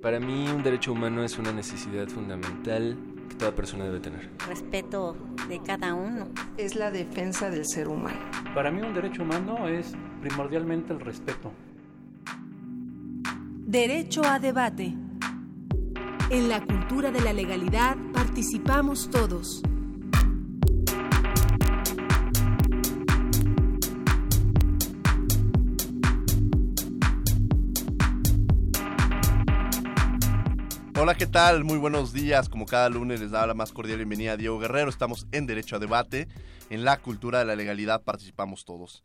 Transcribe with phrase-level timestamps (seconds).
[0.00, 2.96] Para mí un derecho humano es una necesidad fundamental
[3.28, 4.30] que toda persona debe tener.
[4.48, 5.14] Respeto
[5.46, 6.28] de cada uno.
[6.56, 8.18] Es la defensa del ser humano.
[8.54, 9.92] Para mí un derecho humano es
[10.22, 11.52] primordialmente el respeto.
[13.66, 14.94] Derecho a debate.
[16.30, 19.62] En la cultura de la legalidad participamos todos.
[31.02, 31.64] Hola, ¿qué tal?
[31.64, 32.50] Muy buenos días.
[32.50, 34.90] Como cada lunes les da la más cordial bienvenida a Diego Guerrero.
[34.90, 36.28] Estamos en Derecho a Debate.
[36.68, 39.02] En la cultura de la legalidad participamos todos.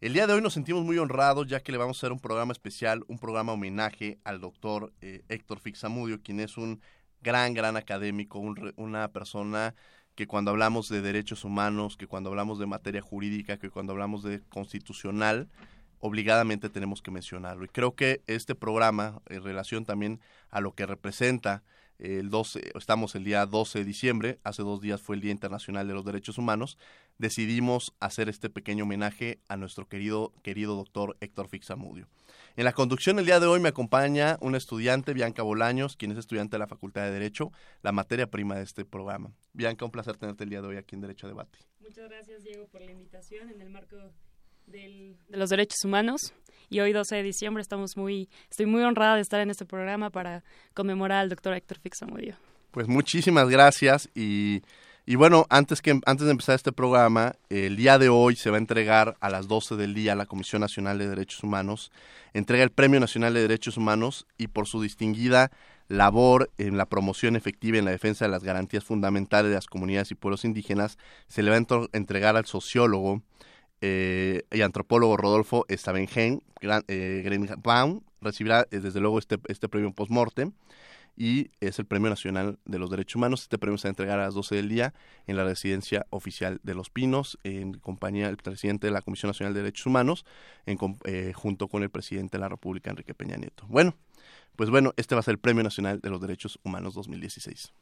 [0.00, 2.18] El día de hoy nos sentimos muy honrados ya que le vamos a hacer un
[2.18, 6.80] programa especial, un programa homenaje al doctor eh, Héctor Fixamudio, quien es un
[7.20, 8.40] gran, gran académico,
[8.74, 9.76] una persona
[10.16, 14.24] que cuando hablamos de derechos humanos, que cuando hablamos de materia jurídica, que cuando hablamos
[14.24, 15.48] de constitucional,
[16.00, 17.64] obligadamente tenemos que mencionarlo.
[17.64, 21.62] Y creo que este programa, en relación también a lo que representa
[21.98, 25.88] el 12, estamos el día 12 de diciembre, hace dos días fue el Día Internacional
[25.88, 26.78] de los Derechos Humanos,
[27.18, 32.06] decidimos hacer este pequeño homenaje a nuestro querido, querido doctor Héctor Fixamudio.
[32.56, 36.18] En la conducción el día de hoy me acompaña una estudiante, Bianca Bolaños, quien es
[36.18, 37.52] estudiante de la Facultad de Derecho,
[37.82, 39.32] la materia prima de este programa.
[39.52, 41.58] Bianca, un placer tenerte el día de hoy aquí en Derecho Debate.
[41.80, 43.96] Muchas gracias, Diego, por la invitación en el marco
[44.70, 46.32] de los derechos humanos
[46.70, 50.10] y hoy 12 de diciembre estamos muy estoy muy honrada de estar en este programa
[50.10, 52.36] para conmemorar al doctor Héctor Fixamudio.
[52.70, 54.62] Pues muchísimas gracias y,
[55.06, 58.56] y bueno, antes que antes de empezar este programa, el día de hoy se va
[58.56, 61.90] a entregar a las 12 del día a la Comisión Nacional de Derechos Humanos
[62.34, 65.50] entrega el Premio Nacional de Derechos Humanos y por su distinguida
[65.88, 69.66] labor en la promoción efectiva y en la defensa de las garantías fundamentales de las
[69.66, 73.22] comunidades y pueblos indígenas, se le va a entregar al sociólogo
[73.80, 76.40] eh, y antropólogo Rodolfo Stavenheim
[76.88, 80.52] eh, Baum recibirá eh, desde luego este, este premio post-mortem
[81.18, 83.42] y es el Premio Nacional de los Derechos Humanos.
[83.42, 84.94] Este premio se va a entregar a las 12 del día
[85.26, 89.52] en la residencia oficial de Los Pinos, en compañía del presidente de la Comisión Nacional
[89.52, 90.24] de Derechos Humanos,
[90.64, 93.66] en, eh, junto con el presidente de la República, Enrique Peña Nieto.
[93.66, 93.96] Bueno,
[94.54, 97.72] pues bueno, este va a ser el Premio Nacional de los Derechos Humanos 2016.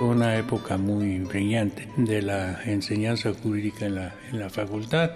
[0.00, 5.10] Una época muy brillante de la enseñanza jurídica en la, en la facultad.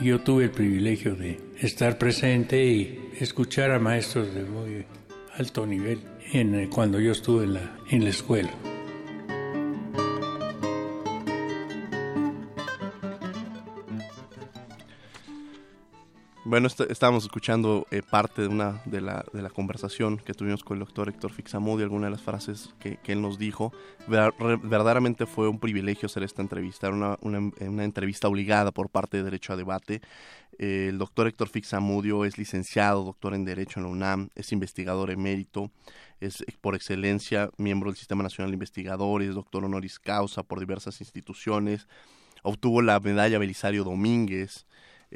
[0.00, 4.84] Yo tuve el privilegio de estar presente y escuchar a maestros de muy
[5.36, 6.00] alto nivel
[6.32, 8.50] en, cuando yo estuve en la, en la escuela.
[16.46, 20.76] Bueno, estábamos escuchando eh, parte de una de la, de la conversación que tuvimos con
[20.76, 23.72] el doctor Héctor Fixamudi, algunas de las frases que, él nos dijo.
[24.06, 29.54] verdaderamente fue un privilegio hacer esta entrevista, una, una, entrevista obligada por parte de Derecho
[29.54, 30.02] a Debate.
[30.58, 35.10] Eh, el doctor Héctor Fixamudio es licenciado, doctor en Derecho en la UNAM, es investigador
[35.10, 35.70] emérito,
[36.20, 41.88] es por excelencia miembro del Sistema Nacional de Investigadores, doctor honoris causa por diversas instituciones,
[42.42, 44.66] obtuvo la medalla Belisario Domínguez,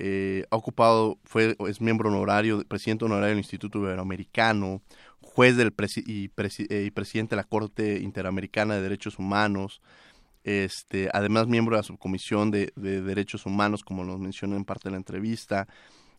[0.01, 4.81] eh, ha ocupado, fue, es miembro honorario, presidente honorario del Instituto Iberoamericano,
[5.21, 5.75] juez del
[6.07, 9.83] y, eh, y, presidente de la Corte Interamericana de Derechos Humanos,
[10.45, 14.93] este, además miembro de la Subcomisión de, Derechos Humanos, como nos mencionó en parte de
[14.93, 15.67] la entrevista,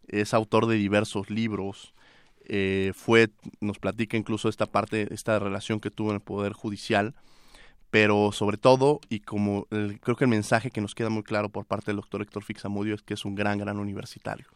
[0.10, 1.94] es autor de diversos libros,
[2.50, 3.30] eh, fue,
[3.62, 7.16] nos platica incluso esta parte, esta relación que tuvo en el Poder Judicial,
[7.90, 9.66] pero sobre todo, y como
[10.02, 12.96] creo que el mensaje que nos queda muy claro por parte del doctor Héctor Fixamudio
[12.96, 14.48] es que es un gran, gran universitario.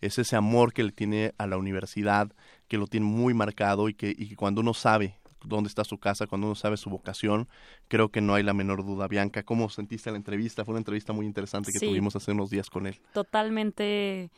[0.00, 2.32] Es ese amor que le tiene a la universidad,
[2.68, 5.98] que lo tiene muy marcado y que, y que cuando uno sabe dónde está su
[5.98, 7.48] casa, cuando uno sabe su vocación,
[7.88, 9.08] creo que no hay la menor duda.
[9.08, 10.64] Bianca, ¿cómo sentiste la entrevista?
[10.64, 13.00] Fue una entrevista muy interesante que tuvimos hace unos días con él.
[13.12, 14.30] Totalmente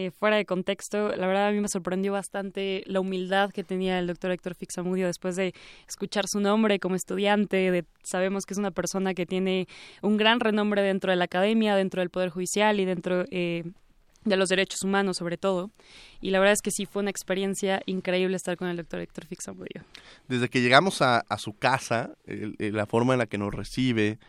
[0.00, 3.98] eh, fuera de contexto, la verdad a mí me sorprendió bastante la humildad que tenía
[3.98, 5.54] el doctor Héctor Fixamudio después de
[5.88, 7.84] escuchar su nombre como estudiante.
[8.04, 9.66] Sabemos que es una persona que tiene
[10.00, 13.64] un gran renombre dentro de la academia, dentro del Poder Judicial y dentro eh,
[14.24, 15.72] de los derechos humanos sobre todo.
[16.20, 19.26] Y la verdad es que sí fue una experiencia increíble estar con el doctor Héctor
[19.26, 19.82] Fixamudio.
[20.28, 24.20] Desde que llegamos a, su casa, la forma en la que nos recibe,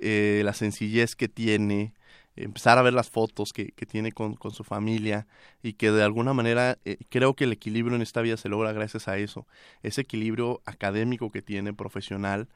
[0.00, 1.92] eh, la sencillez que tiene,
[2.36, 5.26] empezar a ver las fotos que, que tiene con, con, su familia
[5.62, 8.72] y que de alguna manera eh, creo que el equilibrio en esta vida se logra
[8.72, 9.46] gracias a eso,
[9.82, 12.48] ese equilibrio académico que tiene, profesional,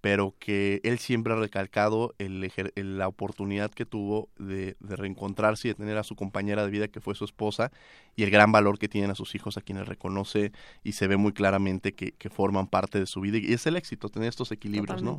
[0.00, 5.70] pero que él siempre ha recalcado el, la oportunidad que tuvo de, de, reencontrarse y
[5.72, 7.70] de tener a su compañera de vida que fue su esposa
[8.16, 10.52] y el gran valor que tienen a sus hijos a quienes reconoce
[10.82, 13.76] y se ve muy claramente que, que forman parte de su vida y es el
[13.76, 15.18] éxito tener estos equiilibrios, ¿no?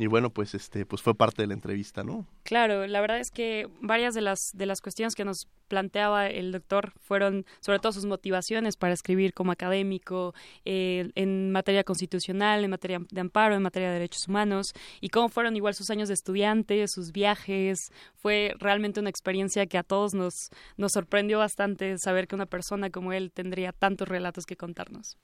[0.00, 2.26] Y bueno, pues este, pues fue parte de la entrevista, ¿no?
[2.42, 6.52] Claro, la verdad es que varias de las de las cuestiones que nos planteaba el
[6.52, 10.32] doctor fueron sobre todo sus motivaciones para escribir como académico
[10.64, 15.28] eh, en materia constitucional, en materia de amparo, en materia de derechos humanos y cómo
[15.28, 17.92] fueron igual sus años de estudiante, sus viajes.
[18.14, 20.48] Fue realmente una experiencia que a todos nos
[20.78, 25.18] nos sorprendió bastante saber que una persona como él tendría tantos relatos que contarnos.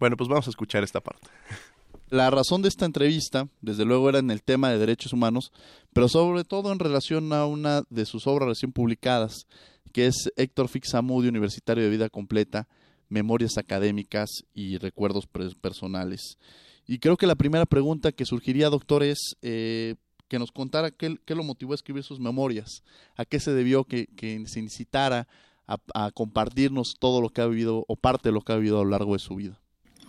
[0.00, 1.28] Bueno, pues vamos a escuchar esta parte.
[2.10, 5.52] La razón de esta entrevista, desde luego, era en el tema de derechos humanos,
[5.92, 9.46] pero sobre todo en relación a una de sus obras recién publicadas,
[9.92, 12.68] que es Héctor Fixamudio, Universitario de Vida Completa,
[13.08, 15.26] Memorias Académicas y Recuerdos
[15.60, 16.38] Personales.
[16.86, 19.94] Y creo que la primera pregunta que surgiría, doctor, es eh,
[20.28, 22.82] que nos contara qué, lo motivó a escribir sus memorias,
[23.16, 24.08] a qué se debió que,
[24.46, 25.26] se incitara
[25.66, 28.80] a, a compartirnos todo lo que ha vivido o parte de lo que ha vivido
[28.80, 29.58] a lo largo de su vida.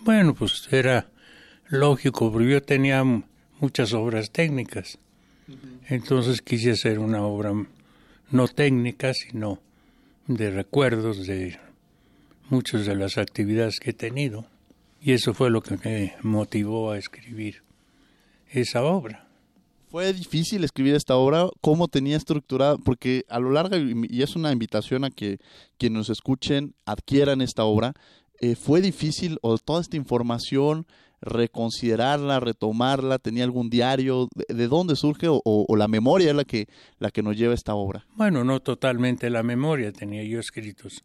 [0.04, 1.10] Bueno, pues era
[1.68, 3.04] lógico, porque yo tenía
[3.60, 4.98] muchas obras técnicas.
[5.88, 7.54] Entonces quise hacer una obra
[8.32, 9.60] no técnica, sino
[10.28, 11.60] de recuerdos de
[12.50, 14.46] muchas de las actividades que he tenido.
[15.02, 17.62] Y eso fue lo que me motivó a escribir
[18.50, 19.28] esa obra.
[19.90, 21.48] ¿Fue difícil escribir esta obra?
[21.62, 22.78] ¿Cómo tenía estructurada?
[22.78, 25.38] Porque a lo largo, y es una invitación a que
[25.78, 27.94] quienes nos escuchen adquieran esta obra,
[28.42, 30.86] eh, ¿fue difícil o toda esta información
[31.25, 33.19] reconsiderarla, retomarla?
[33.19, 34.30] ¿Tenía algún diario?
[34.48, 36.68] ¿De, dónde surge o, la memoria es la que,
[37.00, 38.06] la que nos lleva esta obra?
[38.16, 41.04] Bueno, no totalmente la memoria, tenía yo escritos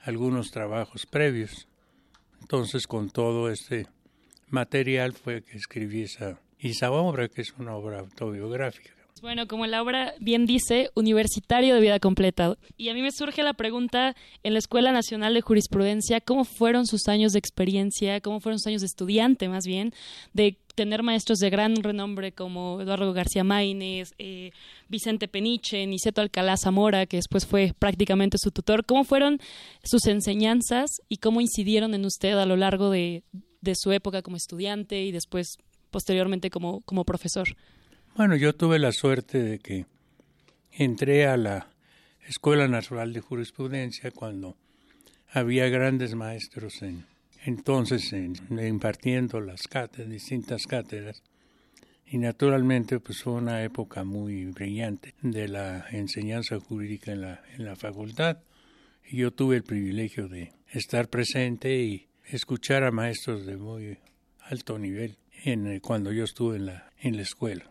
[0.00, 1.68] algunos trabajos previos.
[2.40, 3.86] Entonces, con todo este
[4.48, 8.99] material fue que escribí esa, esa obra, que es una obra autobiográfica.
[9.20, 12.56] Bueno, como la obra bien dice, universitario de vida completa.
[12.78, 16.86] Y a mí me surge la pregunta en la Escuela Nacional de Jurisprudencia, ¿cómo fueron
[16.86, 19.92] sus años de experiencia, cómo fueron sus años de estudiante más bien,
[20.32, 24.52] de tener maestros de gran renombre como Eduardo García Maínez, eh,
[24.88, 28.86] Vicente Peniche, Niceto Alcalá Zamora, que después fue prácticamente su tutor?
[28.86, 29.38] ¿Cómo fueron
[29.84, 33.22] sus enseñanzas y cómo incidieron en usted a lo largo de,
[33.60, 35.58] de su época como estudiante y después
[35.90, 37.48] posteriormente como, como profesor?
[38.20, 39.86] Bueno, yo tuve la suerte de que
[40.72, 41.70] entré a la
[42.28, 44.58] Escuela Nacional de Jurisprudencia cuando
[45.32, 47.06] había grandes maestros en,
[47.46, 51.22] entonces en, impartiendo las cátedras, distintas cátedras.
[52.04, 57.64] Y naturalmente pues fue una época muy brillante de la enseñanza jurídica en la, en
[57.64, 58.36] la facultad.
[59.02, 63.96] Y yo tuve el privilegio de estar presente y escuchar a maestros de muy
[64.40, 67.64] alto nivel en, cuando yo estuve en la, en la escuela.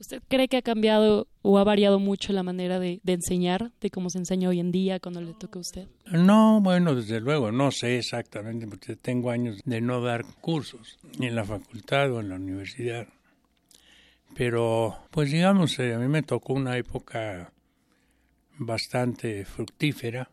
[0.00, 4.10] ¿Usted cree que ha cambiado o ha variado mucho la manera de, enseñar, de cómo
[4.10, 5.88] se enseña hoy en día cuando le toca a usted?
[6.10, 11.26] No, bueno, desde luego, no sé exactamente, porque tengo años de no dar cursos, ni
[11.26, 13.06] en la facultad o en la universidad.
[14.34, 17.52] Pero, pues digamos, eh, a mí me tocó una época
[18.58, 20.30] bastante fructífera,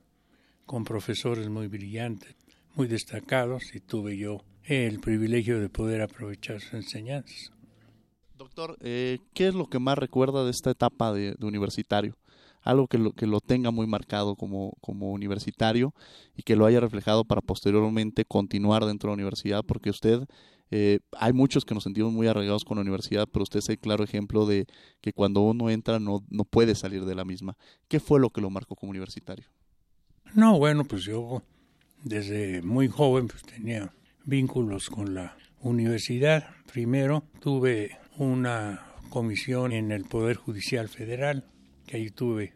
[0.66, 2.36] con profesores muy brillantes,
[2.76, 7.52] muy destacados, y tuve yo el privilegio de poder aprovechar sus enseñanzas.
[8.42, 12.18] Doctor, eh, ¿qué es lo que más recuerda de esta etapa de, universitario?
[12.64, 15.94] Algo que lo, que lo tenga muy marcado como, como universitario
[16.36, 20.26] y que lo haya reflejado para posteriormente continuar dentro de la universidad, porque usted,
[20.72, 23.78] eh, hay muchos que nos sentimos muy arraigados con la universidad, pero usted es el
[23.78, 24.66] claro ejemplo de
[25.02, 27.56] que cuando uno entra no, no puede salir de la misma.
[27.88, 29.46] ¿Qué fue lo que lo marcó como universitario?
[30.34, 31.44] No, bueno, pues yo
[32.04, 33.94] desde muy joven pues tenía
[34.26, 36.48] vínculos con la universidad.
[36.72, 41.46] Primero tuve una comisión en el Poder Judicial Federal,
[41.86, 42.54] que ahí tuve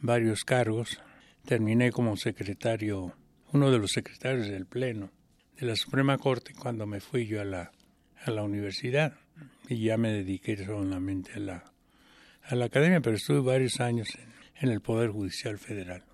[0.00, 1.00] varios cargos.
[1.44, 3.14] Terminé como secretario,
[3.52, 5.10] uno de los secretarios del Pleno
[5.58, 7.72] de la Suprema Corte cuando me fui yo a la,
[8.24, 9.14] a la universidad
[9.68, 11.72] y ya me dediqué solamente a la,
[12.42, 14.08] a la academia, pero estuve varios años
[14.60, 16.04] en, el Poder Judicial Federal.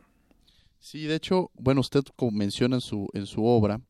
[0.79, 3.81] Sí, de hecho, bueno, usted menciona en su, en su obra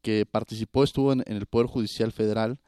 [0.00, 2.58] que participó, estuvo en el Poder Judicial Federal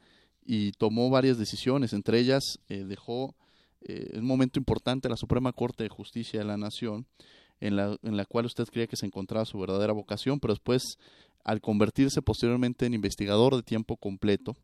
[0.45, 3.35] y tomó varias decisiones, entre ellas eh, dejó
[3.81, 7.05] eh, un momento importante la Suprema Corte de Justicia de la Nación,
[7.59, 10.97] en la, en la cual usted creía que se encontraba su verdadera vocación, pero después,
[11.43, 14.55] al convertirse posteriormente en investigador de tiempo completo,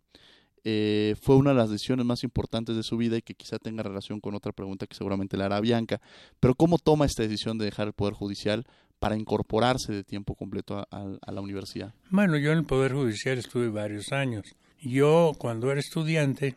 [0.65, 3.83] eh, fue una de las decisiones más importantes de su vida y que quizá tenga
[3.83, 6.01] relación con otra pregunta que seguramente le hará Bianca.
[6.39, 8.65] Pero ¿cómo toma esta decisión de dejar el Poder Judicial
[8.99, 11.93] para incorporarse de tiempo completo a la universidad?
[12.09, 14.43] Bueno, yo en el Poder Judicial estuve varios años
[14.81, 16.55] yo cuando era estudiante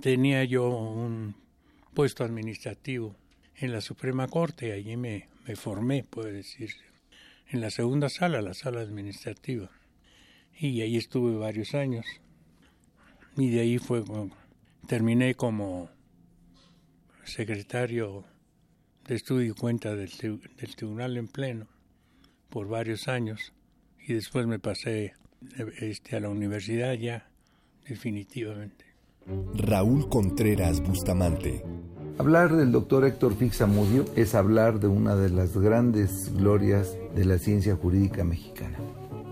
[0.00, 1.34] tenía yo un
[1.94, 3.16] puesto administrativo
[3.56, 6.84] en la Suprema Corte, allí me, formé, puede decirse,
[7.48, 9.70] en la segunda sala, la sala administrativa.
[10.58, 12.06] Y ahí estuve varios años.
[13.36, 14.04] Y de ahí fue
[14.86, 15.90] terminé como
[17.24, 18.24] secretario
[19.06, 21.66] de estudio y cuenta del, del tribunal en pleno
[22.48, 23.52] por varios años
[24.06, 25.14] y después me pasé
[25.80, 27.31] este, a la universidad ya
[27.88, 28.84] definitivamente.
[29.54, 31.64] Raúl Contreras Bustamante.
[32.18, 37.38] Hablar del doctor Héctor Fixamudio es hablar de una de las grandes glorias de la
[37.38, 38.78] ciencia jurídica mexicana.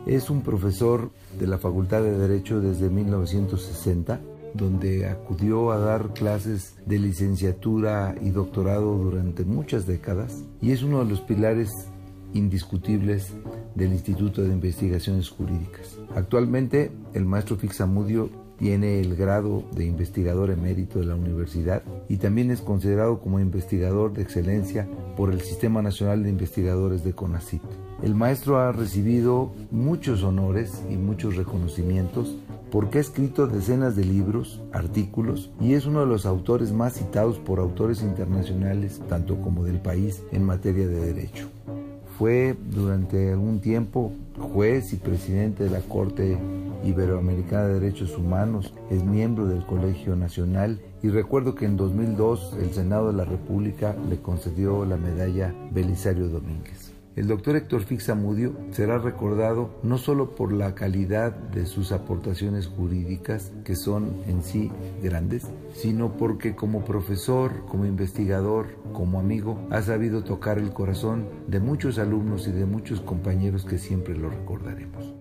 [0.07, 4.21] Es un profesor de la Facultad de Derecho desde 1960,
[4.55, 11.05] donde acudió a dar clases de licenciatura y doctorado durante muchas décadas y es uno
[11.05, 11.71] de los pilares
[12.33, 13.35] indiscutibles
[13.75, 15.99] del Instituto de Investigaciones Jurídicas.
[16.15, 18.31] Actualmente, el maestro Fixamudio
[18.61, 24.13] tiene el grado de investigador emérito de la universidad y también es considerado como investigador
[24.13, 24.87] de excelencia
[25.17, 27.63] por el Sistema Nacional de Investigadores de CONACYT.
[28.03, 32.37] El maestro ha recibido muchos honores y muchos reconocimientos
[32.71, 37.39] porque ha escrito decenas de libros, artículos y es uno de los autores más citados
[37.39, 41.49] por autores internacionales, tanto como del país, en materia de derecho.
[42.19, 46.37] Fue durante algún tiempo juez y presidente de la Corte
[46.85, 52.73] Iberoamericana de Derechos Humanos, es miembro del Colegio Nacional y recuerdo que en 2002 el
[52.73, 56.93] Senado de la República le concedió la medalla Belisario Domínguez.
[57.17, 63.53] El doctor Héctor Fixamudio será recordado no solo por la calidad de sus aportaciones jurídicas,
[63.65, 64.71] que son en sí
[65.03, 71.59] grandes, sino porque como profesor, como investigador, como amigo, ha sabido tocar el corazón de
[71.59, 75.20] muchos alumnos y de muchos compañeros que siempre lo recordaremos.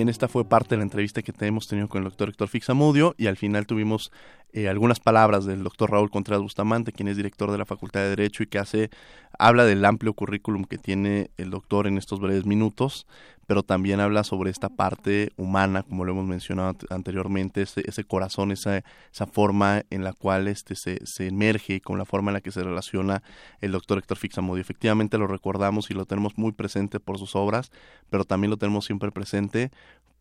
[0.00, 3.14] Bien, esta fue parte de la entrevista que hemos tenido con el doctor Héctor Fixamudio
[3.18, 4.10] y al final tuvimos
[4.52, 8.10] eh, algunas palabras del doctor Raúl Contreras Bustamante, quien es director de la Facultad de
[8.10, 8.90] Derecho y que hace,
[9.38, 13.06] habla del amplio currículum que tiene el doctor en estos breves minutos,
[13.46, 18.52] pero también habla sobre esta parte humana, como lo hemos mencionado anteriormente, ese, ese corazón,
[18.52, 22.40] esa, esa forma en la cual este se, se emerge con la forma en la
[22.40, 23.24] que se relaciona
[23.60, 24.60] el doctor Héctor Fixamudio.
[24.60, 27.72] Efectivamente lo recordamos y lo tenemos muy presente por sus obras,
[28.08, 29.72] pero también lo tenemos siempre presente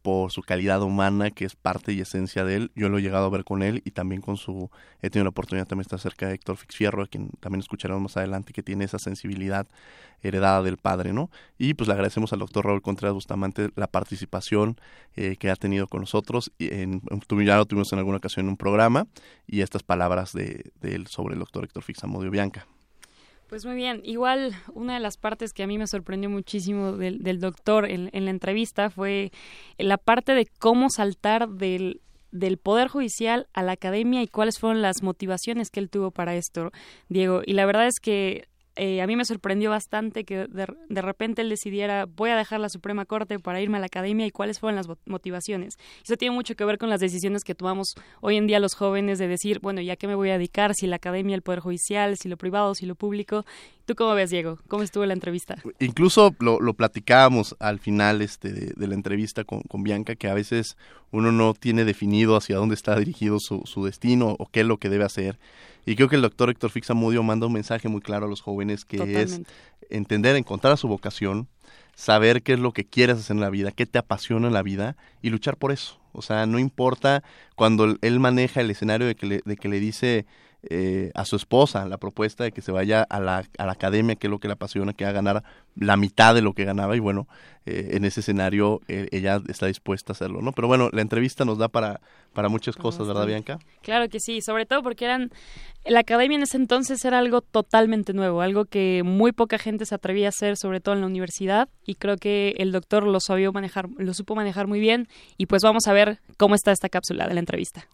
[0.10, 2.72] por su calidad humana, que es parte y esencia de él.
[2.74, 4.72] Yo lo he llegado a ver con él y también con su...
[5.04, 8.02] He tenido la oportunidad también de estar cerca de Héctor Fixfierro, a quien también escucharemos
[8.02, 9.68] más adelante, que tiene esa sensibilidad
[10.24, 11.30] heredada del padre, ¿no?
[11.60, 14.78] Y pues le agradecemos al doctor Raúl Contreras Bustamante la participación
[15.16, 16.52] eh, que ha tenido con nosotros.
[16.58, 17.04] Y en,
[17.46, 19.06] ya lo tuvimos en alguna ocasión en un programa
[19.46, 22.66] y estas palabras de, él sobre el doctor Héctor Fixamodio Bianca.
[23.50, 27.24] Pues muy bien, igual una de las partes que a mí me sorprendió muchísimo del,
[27.24, 29.32] del doctor en, en, la entrevista fue
[29.80, 32.00] la parte de cómo saltar del,
[32.32, 36.36] del Poder Judicial a la academia y cuáles fueron las motivaciones que él tuvo para
[36.36, 36.72] esto,
[37.08, 37.42] Diego.
[37.44, 38.49] Y la verdad es que
[38.82, 42.70] eh, a mí me sorprendió bastante que de, repente él decidiera voy a dejar la
[42.70, 45.76] Suprema Corte para irme a la academia y cuáles fueron las motivaciones.
[46.02, 49.20] Eso tiene mucho que ver con las decisiones que tomamos hoy en día los jóvenes
[49.20, 50.76] de decir, bueno, ¿ya qué me voy a dedicar?
[50.76, 53.46] Si la academia, el Poder Judicial, si lo privado, si lo público.
[53.84, 54.60] ¿Tú cómo ves, Diego?
[54.70, 55.58] ¿Cómo estuvo la entrevista?
[55.80, 60.30] Incluso lo, lo platicábamos al final este, de, de la entrevista con, con, Bianca, que
[60.30, 60.78] a veces
[61.12, 64.78] uno no tiene definido hacia dónde está dirigido su, su destino o qué es lo
[64.78, 65.38] que debe hacer.
[65.86, 68.86] Y creo que el doctor Héctor Fixamudio manda un mensaje muy claro a los jóvenes
[68.86, 69.26] que Totalmente.
[69.26, 69.42] es
[69.90, 71.48] entender, encontrar su vocación,
[71.96, 74.62] saber qué es lo que quieres hacer en la vida, qué te apasiona en la
[74.62, 76.00] vida y luchar por eso.
[76.12, 77.24] O sea, no importa
[77.56, 80.26] cuando él maneja el escenario de que le, de que le dice
[80.64, 84.16] eh, a su esposa la propuesta de que se vaya a la, a la academia,
[84.16, 85.44] que es lo que le apasiona, que va a ganar
[85.76, 87.28] la mitad de lo que ganaba y bueno,
[87.66, 90.52] eh, en ese escenario eh, ella está dispuesta a hacerlo, ¿no?
[90.52, 92.02] Pero bueno, la entrevista nos da para,
[92.34, 93.60] para muchas cosas, ¿verdad, Bianca?
[93.82, 95.30] Claro que sí, sobre todo porque eran,
[95.86, 99.96] la academia en ese entonces era algo totalmente nuevo, algo que muy poca gente se
[99.96, 103.54] atrevía a hacer, sobre todo en la universidad, y creo que el doctor lo sabió
[103.54, 107.28] manejar, lo supo manejar muy bien, y pues vamos a ver cómo está esta cápsula
[107.28, 107.88] de la entrevista.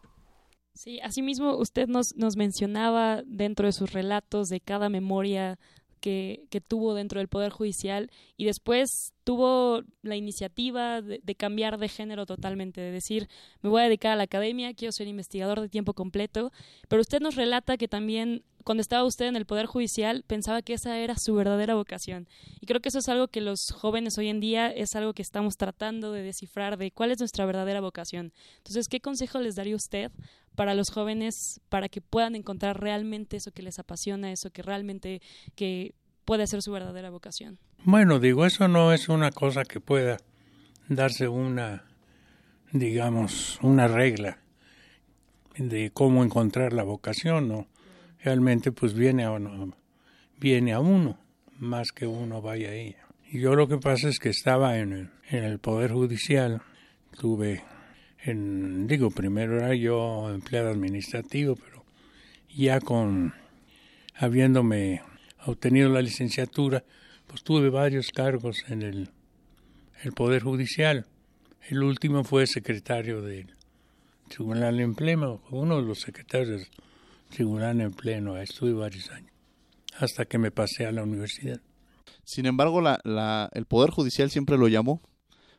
[0.75, 5.57] Sí, asimismo usted nos, nos mencionaba dentro de sus relatos de cada memoria
[6.01, 11.79] que, que, tuvo dentro del Poder Judicial y después tuvo la iniciativa de, de, cambiar
[11.79, 13.29] de género totalmente, de decir,
[13.61, 16.51] me voy a dedicar a la academia, quiero ser investigador de tiempo completo,
[16.89, 20.73] pero usted nos relata que también cuando estaba usted en el Poder Judicial pensaba que
[20.73, 22.27] esa era su verdadera vocación.
[22.59, 25.21] Y creo que eso es algo que los jóvenes hoy en día es algo que
[25.21, 28.33] estamos tratando de descifrar de cuál es nuestra verdadera vocación.
[28.57, 30.11] Entonces, ¿qué consejo les daría usted
[30.55, 35.21] para los jóvenes para que puedan encontrar realmente eso que les apasiona, eso que realmente
[35.53, 35.93] que
[36.25, 37.59] puede ser su verdadera vocación?
[37.83, 40.17] Bueno, digo, eso no es una cosa que pueda
[40.89, 41.83] darse una,
[42.71, 44.39] digamos, una regla
[45.55, 47.67] de cómo encontrar la vocación, ¿no?
[48.25, 49.77] Realmente pues viene a uno,
[50.39, 51.19] viene a uno,
[51.59, 53.05] más que uno vaya a ella.
[53.31, 56.63] Y yo lo que pasa es que estaba en el, en el Poder Judicial,
[57.19, 57.63] tuve,
[58.23, 61.85] en, digo, primero era yo empleado administrativo, pero
[62.49, 63.35] ya con,
[64.15, 65.03] habiéndome
[65.45, 66.83] obtenido la licenciatura,
[67.27, 69.09] pues tuve varios cargos en el,
[70.01, 71.05] el Poder Judicial.
[71.69, 73.53] El último fue secretario del
[74.29, 76.71] Tribunal en Pleno, uno de los secretarios
[77.37, 79.31] en Pleno, estuve varios años,
[79.97, 81.61] hasta que me pasé a la universidad.
[82.23, 85.01] Sin embargo, la, la, el Poder Judicial siempre lo llamó.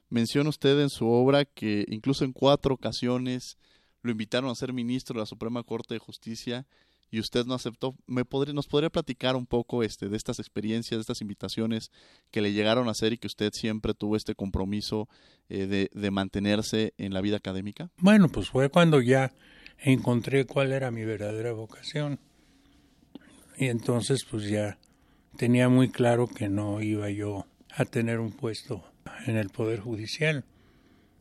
[0.09, 3.59] Menciona usted en su obra que incluso en cuatro ocasiones
[4.03, 6.67] lo invitaron a ser ministro de la Suprema Corte de Justicia
[7.11, 7.95] y usted no aceptó.
[8.07, 11.91] ¿Me podría, ¿Nos podría platicar un poco este, de estas experiencias, de estas invitaciones
[12.31, 15.09] que le llegaron a hacer y que usted siempre tuvo este compromiso
[15.49, 17.91] eh, de, de mantenerse en la vida académica?
[17.99, 19.33] Bueno, pues fue cuando ya
[19.79, 22.19] encontré cuál era mi verdadera vocación.
[23.57, 24.79] Y entonces pues ya
[25.37, 28.85] tenía muy claro que no iba yo a tener un puesto
[29.27, 30.45] en el Poder Judicial,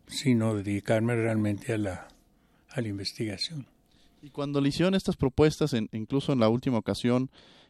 [0.07, 2.07] sino dedicarme realmente a la,
[2.69, 3.67] a la investigación.
[4.21, 7.29] Y cuando le hicieron estas propuestas, en, incluso en la última ocasión,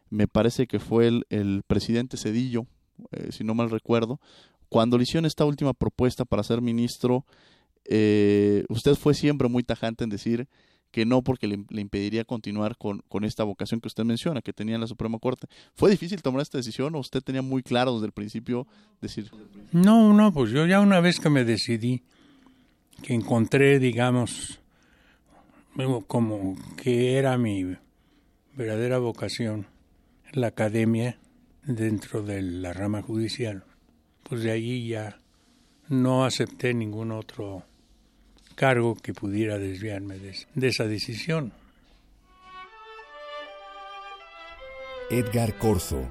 [0.10, 2.66] me parece que fue el, el presidente Cedillo,
[3.12, 4.20] eh, si no mal recuerdo,
[4.70, 7.26] cuando le hicieron esta última propuesta para ser ministro,
[7.86, 10.48] eh, usted fue siempre muy tajante en decir
[10.96, 14.76] que no porque le, impediría continuar con, con, esta vocación que usted menciona, que tenía
[14.76, 15.46] en la Suprema Corte.
[15.74, 18.66] ¿Fue difícil tomar esta decisión o usted tenía muy claro desde el principio
[19.02, 19.30] decir?
[19.74, 22.02] No, no, pues yo ya una vez que me decidí,
[23.04, 24.62] que encontré, digamos,
[26.08, 27.76] como que era mi
[28.54, 29.68] verdadera vocación,
[30.32, 31.20] la academia
[31.64, 33.66] dentro de la rama judicial,
[34.24, 35.20] pues de allí ya
[35.90, 37.64] no acepté ningún otro
[38.56, 41.52] cargo que pudiera desviarme de, de esa decisión.
[45.12, 46.02] Edgar Corso.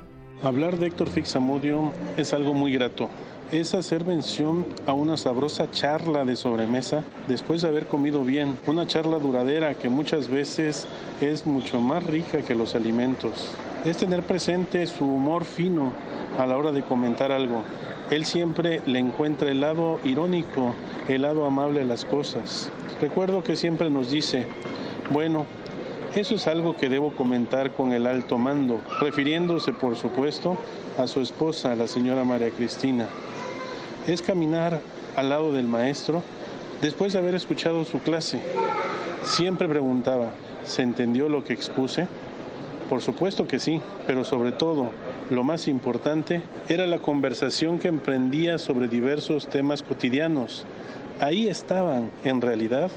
[0.43, 3.09] Hablar de Héctor Fixamudio es algo muy grato.
[3.51, 8.59] Es hacer mención a una sabrosa charla de sobremesa después de haber comido bien.
[8.67, 10.87] Una charla duradera que muchas veces
[11.21, 13.53] es mucho más rica que los alimentos.
[13.85, 15.93] Es tener presente su humor fino
[16.39, 17.63] a la hora de comentar algo.
[18.11, 20.75] Él siempre le encuentra el lado irónico,
[21.07, 22.71] el lado amable de las cosas.
[23.03, 24.47] Recuerdo que siempre nos dice,
[25.11, 25.45] bueno,
[26.15, 30.57] eso es algo que debo comentar con el alto mando, refiriéndose por supuesto
[30.97, 33.07] a su esposa, la señora María Cristina.
[34.07, 34.81] Es caminar
[35.15, 36.23] al lado del maestro
[36.81, 38.41] después de haber escuchado su clase.
[39.25, 40.31] Siempre preguntaba,
[40.65, 42.07] ¿se entendió lo que expuse?
[42.89, 44.91] Por supuesto que sí, pero sobre todo,
[45.31, 50.67] lo más importante era la conversación que emprendía sobre diversos temas cotidianos.
[51.19, 52.91] Ahí estaban, en realidad,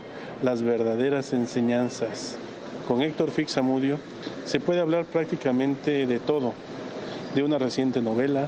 [0.44, 2.38] las verdaderas enseñanzas.
[2.88, 3.98] Con Héctor Fixamudio
[4.46, 6.54] se puede hablar prácticamente de todo,
[7.34, 8.48] de una reciente novela,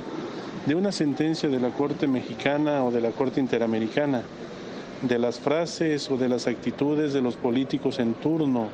[0.66, 4.24] de una sentencia de la Corte Mexicana o de la Corte Interamericana,
[5.02, 8.70] de las frases o de las actitudes de los políticos en turno,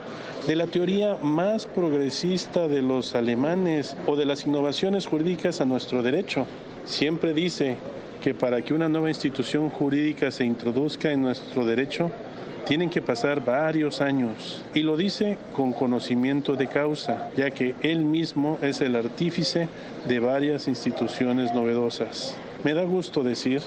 [0.48, 6.04] de la teoría más progresista de los alemanes o de las innovaciones jurídicas a nuestro
[6.04, 6.46] derecho.
[6.86, 7.78] Siempre dice
[8.22, 12.12] que para que una nueva institución jurídica se introduzca en nuestro derecho,
[12.66, 14.64] tienen que pasar varios años.
[14.74, 19.70] Y lo dice con conocimiento de causa, ya que él mismo es el artífice
[20.08, 22.36] de varias instituciones novedosas.
[22.64, 23.62] Me da gusto decir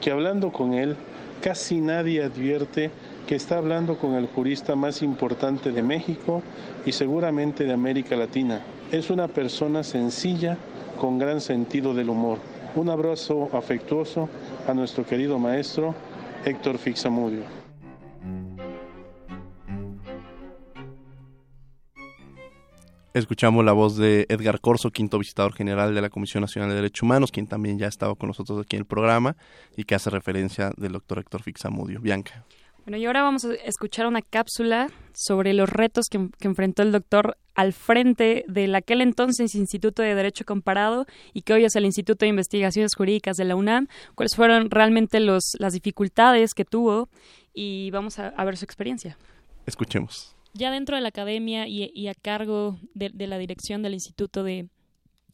[0.00, 0.96] que hablando con él,
[1.40, 2.90] casi nadie advierte
[3.26, 6.42] que está hablando con el jurista más importante de México
[6.84, 8.60] y seguramente de América Latina.
[8.92, 10.56] Es una persona sencilla,
[10.98, 12.38] con gran sentido del humor.
[12.74, 14.28] Un abrazo afectuoso
[14.68, 15.94] a nuestro querido maestro
[16.44, 17.59] Héctor Fixamudio.
[23.12, 27.02] Escuchamos la voz de Edgar Corso, quinto visitador general de la Comisión Nacional de Derechos
[27.02, 29.36] Humanos, quien también ya estaba con nosotros aquí en el programa
[29.76, 32.00] y que hace referencia del doctor Héctor Fixamudio.
[32.00, 32.44] Bianca.
[32.84, 36.92] Bueno, y ahora vamos a escuchar una cápsula sobre los retos que, que, enfrentó el
[36.92, 41.86] doctor al frente del aquel entonces Instituto de Derecho Comparado y que hoy es el
[41.86, 47.08] Instituto de Investigaciones Jurídicas de la UNAM, cuáles fueron realmente los, las dificultades que tuvo
[47.52, 49.18] y vamos a, a ver su experiencia.
[49.66, 53.94] Escuchemos ya dentro de la academia y, y a cargo de, de, la dirección del
[53.94, 54.68] Instituto de,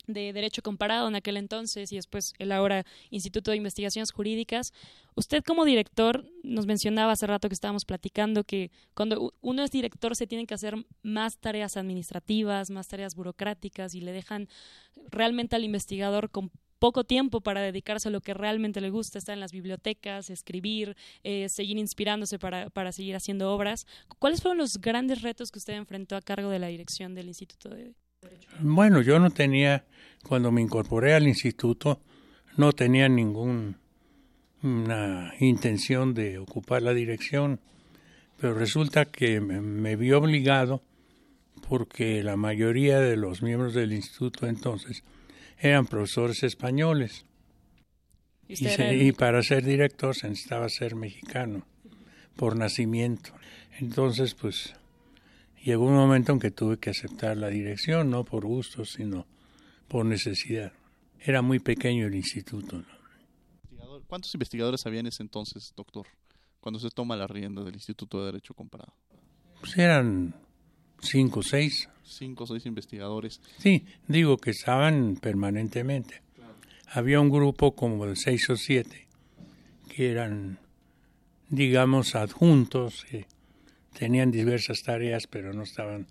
[0.06, 4.72] de, Derecho Comparado en aquel entonces y después el ahora Instituto de Investigaciones Jurídicas,
[5.14, 10.14] usted como director nos mencionaba hace rato que estábamos platicando que cuando uno es director
[10.16, 14.48] se tienen que hacer más tareas administrativas, más tareas burocráticas y le dejan
[15.10, 16.30] realmente al investigador
[16.78, 20.96] poco tiempo para dedicarse a lo que realmente le gusta, estar en las bibliotecas, escribir,
[21.24, 23.86] eh, seguir inspirándose para, para seguir haciendo obras.
[24.18, 27.70] ¿Cuáles fueron los grandes retos que usted enfrentó a cargo de la dirección del Instituto
[27.70, 28.48] de Derecho?
[28.60, 29.84] Bueno, yo no tenía,
[30.26, 32.00] cuando me incorporé al instituto,
[32.56, 33.76] no tenía ninguna
[35.38, 37.60] intención de ocupar la dirección,
[38.40, 40.82] pero resulta que me, vi obligado
[41.68, 45.04] porque la mayoría de los miembros del instituto entonces
[45.58, 47.24] eran profesores españoles.
[48.48, 51.66] Y, para ser director se necesitaba ser mexicano
[52.36, 53.32] por nacimiento.
[53.78, 54.74] Entonces, pues,
[55.64, 59.26] llegó un momento en que tuve que aceptar la dirección, no por gusto, sino
[59.88, 60.72] por necesidad.
[61.18, 62.84] Era muy pequeño el instituto.
[64.06, 66.06] ¿Cuántos investigadores había en ese entonces, doctor,
[66.60, 68.94] cuando se toma la rienda del Instituto de Derecho Comparado?
[69.58, 70.34] Pues eran
[71.00, 71.88] cinco o seis.
[72.06, 73.40] Cinco o seis investigadores.
[73.58, 76.22] Sí, digo que estaban permanentemente.
[76.88, 79.06] Había un grupo como de seis o siete
[79.88, 80.58] que eran,
[81.48, 83.26] digamos, adjuntos, que
[83.98, 86.06] tenían diversas tareas, pero no estaban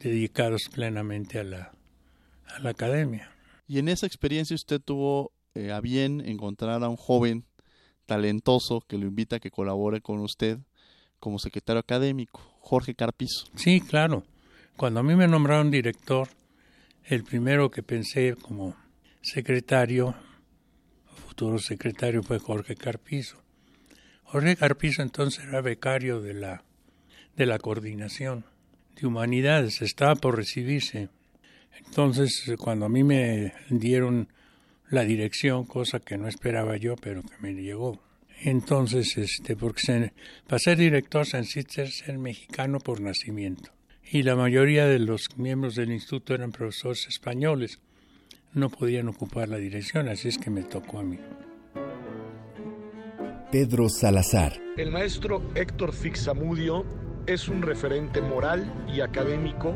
[0.00, 1.72] dedicados plenamente a la,
[2.46, 3.30] a la academia.
[3.68, 7.44] Y en esa experiencia usted tuvo eh, a bien encontrar a un joven
[8.06, 10.58] talentoso que lo invita a que colabore con usted
[11.20, 13.46] como secretario académico, Jorge Carpizo.
[13.54, 14.24] Sí, claro.
[14.76, 16.28] Cuando a mí me nombraron director,
[17.04, 18.76] el primero que pensé como
[19.20, 20.14] secretario,
[21.26, 23.42] futuro secretario, fue Jorge Carpizo.
[24.24, 26.64] Jorge Carpizo entonces era becario de la,
[27.36, 28.44] de la coordinación
[29.00, 31.08] de humanidades, estaba por recibirse
[31.78, 34.28] entonces, cuando a mí me dieron
[34.90, 38.00] la dirección, cosa que no esperaba yo, pero que me llegó.
[38.44, 40.10] Entonces, este, porque
[40.46, 43.70] para ser director se necesita ser mexicano por nacimiento.
[44.14, 47.80] Y la mayoría de los miembros del instituto eran profesores españoles.
[48.52, 51.18] No podían ocupar la dirección, así es que me tocó a mí.
[53.50, 54.52] Pedro Salazar.
[54.76, 56.84] El maestro Héctor Fixamudio
[57.26, 59.74] es un referente moral y académico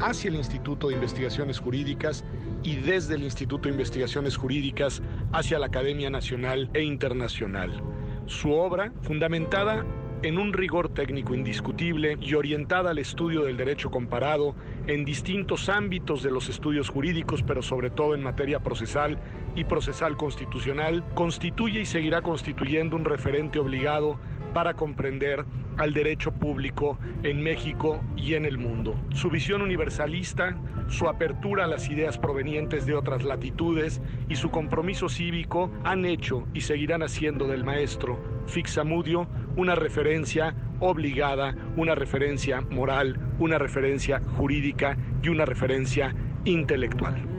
[0.00, 2.24] hacia el Instituto de Investigaciones Jurídicas
[2.62, 7.82] y desde el Instituto de Investigaciones Jurídicas hacia la Academia Nacional e Internacional.
[8.26, 9.84] Su obra, fundamentada
[10.24, 14.56] en un rigor técnico indiscutible y orientada al estudio del derecho comparado
[14.86, 19.18] en distintos ámbitos de los estudios jurídicos, pero sobre todo en materia procesal
[19.54, 24.18] y procesal constitucional, constituye y seguirá constituyendo un referente obligado
[24.54, 25.44] para comprender
[25.76, 28.98] al derecho público en México y en el mundo.
[29.12, 30.56] Su visión universalista,
[30.88, 36.46] su apertura a las ideas provenientes de otras latitudes y su compromiso cívico han hecho
[36.54, 44.96] y seguirán haciendo del maestro Fixamudio una referencia obligada, una referencia moral, una referencia jurídica
[45.22, 46.14] y una referencia
[46.44, 47.33] intelectual.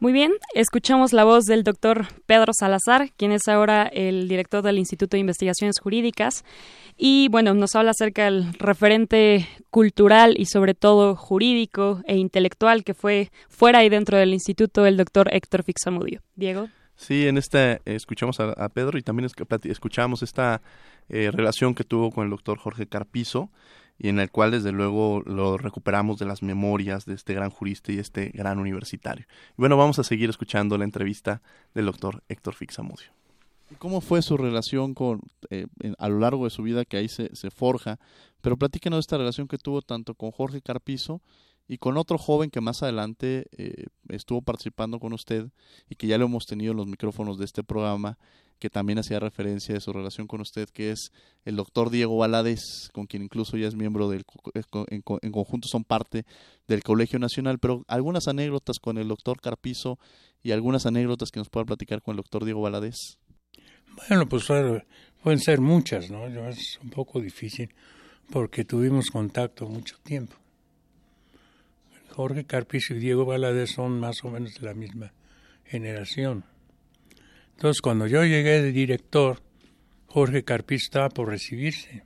[0.00, 4.78] Muy bien, escuchamos la voz del doctor Pedro Salazar, quien es ahora el director del
[4.78, 6.44] Instituto de Investigaciones Jurídicas.
[6.96, 12.94] Y bueno, nos habla acerca del referente cultural y sobre todo jurídico e intelectual que
[12.94, 16.22] fue fuera y dentro del instituto el doctor Héctor Fixamudio.
[16.36, 16.68] Diego.
[16.94, 19.28] Sí, en esta escuchamos a, Pedro y también
[19.64, 20.62] escuchamos esta
[21.08, 23.50] eh, relación que tuvo con el doctor Jorge Carpizo
[23.98, 27.92] y en el cual desde luego lo recuperamos de las memorias de este gran jurista
[27.92, 29.26] y este gran universitario.
[29.50, 31.42] Y bueno, vamos a seguir escuchando la entrevista
[31.74, 33.08] del doctor Héctor Fixamudio.
[33.78, 35.66] ¿Cómo fue su relación con, eh,
[35.98, 37.98] a lo largo de su vida que ahí se, se forja?
[38.40, 41.20] Pero platíquenos de esta relación que tuvo tanto con Jorge Carpizo
[41.68, 45.50] y con otro joven que más adelante eh, estuvo participando con usted
[45.90, 48.16] y que ya lo hemos tenido en los micrófonos de este programa,
[48.58, 51.12] que también hacía referencia de su relación con usted, que es
[51.44, 55.68] el doctor Diego Valadez, con quien incluso ya es miembro del, eh, en, en, conjunto
[55.68, 56.24] son parte
[56.66, 59.98] del Colegio Nacional, pero algunas anécdotas con el doctor Carpizo
[60.42, 63.18] y algunas anécdotas que nos pueda platicar con el doctor Diego Valadez.
[64.08, 64.46] Bueno, pues
[65.22, 66.26] pueden ser muchas, ¿no?
[66.48, 67.74] Es un poco difícil
[68.30, 70.36] porque tuvimos contacto mucho tiempo.
[72.10, 75.12] Jorge Carpizo y Diego Valadez son más o menos de la misma
[75.64, 76.44] generación.
[77.58, 79.42] Entonces, cuando yo llegué de director,
[80.06, 82.04] Jorge Carpiz estaba por recibirse,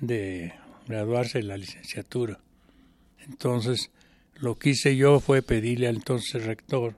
[0.00, 0.52] de
[0.88, 2.40] graduarse de la licenciatura.
[3.20, 3.92] Entonces,
[4.34, 6.96] lo que hice yo fue pedirle al entonces rector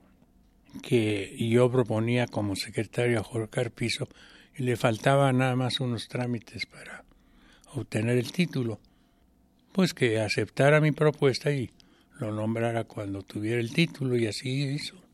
[0.83, 4.09] que yo proponía como secretario a Jorge Carpizo
[4.57, 7.05] y le faltaba nada más unos trámites para
[7.75, 8.81] obtener el título.
[9.73, 11.69] Pues que aceptara mi propuesta y
[12.19, 15.10] lo nombrara cuando tuviera el título y así hizo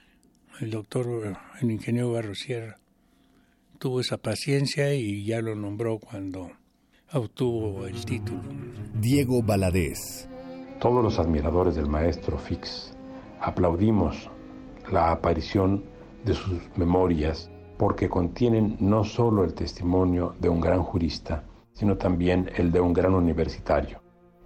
[0.61, 2.79] el doctor, el ingeniero Barrosierra,
[3.79, 6.51] tuvo esa paciencia y ya lo nombró cuando
[7.13, 8.43] obtuvo el título.
[8.95, 10.29] Diego Baladés.
[10.81, 12.95] Todos los admiradores del maestro Fix
[13.41, 14.31] aplaudimos
[14.91, 15.85] la aparición
[16.25, 22.51] de sus memorias porque contienen no solo el testimonio de un gran jurista, sino también
[22.57, 24.01] el de un gran universitario.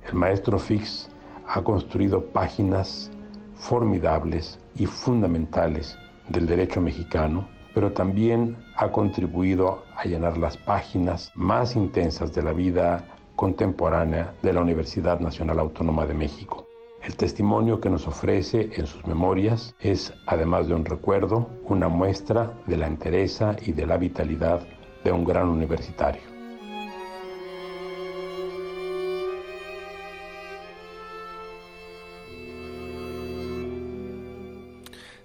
[0.06, 1.08] El maestro Fix
[1.46, 3.10] ha construido páginas
[3.54, 11.76] formidables y fundamentales del derecho mexicano, pero también ha contribuido a llenar las páginas más
[11.76, 13.04] intensas de la vida
[13.36, 16.66] contemporánea de la Universidad Nacional Autónoma de México.
[17.02, 22.52] El testimonio que nos ofrece en sus memorias es, además de un recuerdo, una muestra
[22.66, 24.60] de la entereza y de la vitalidad
[25.02, 26.29] de un gran universitario.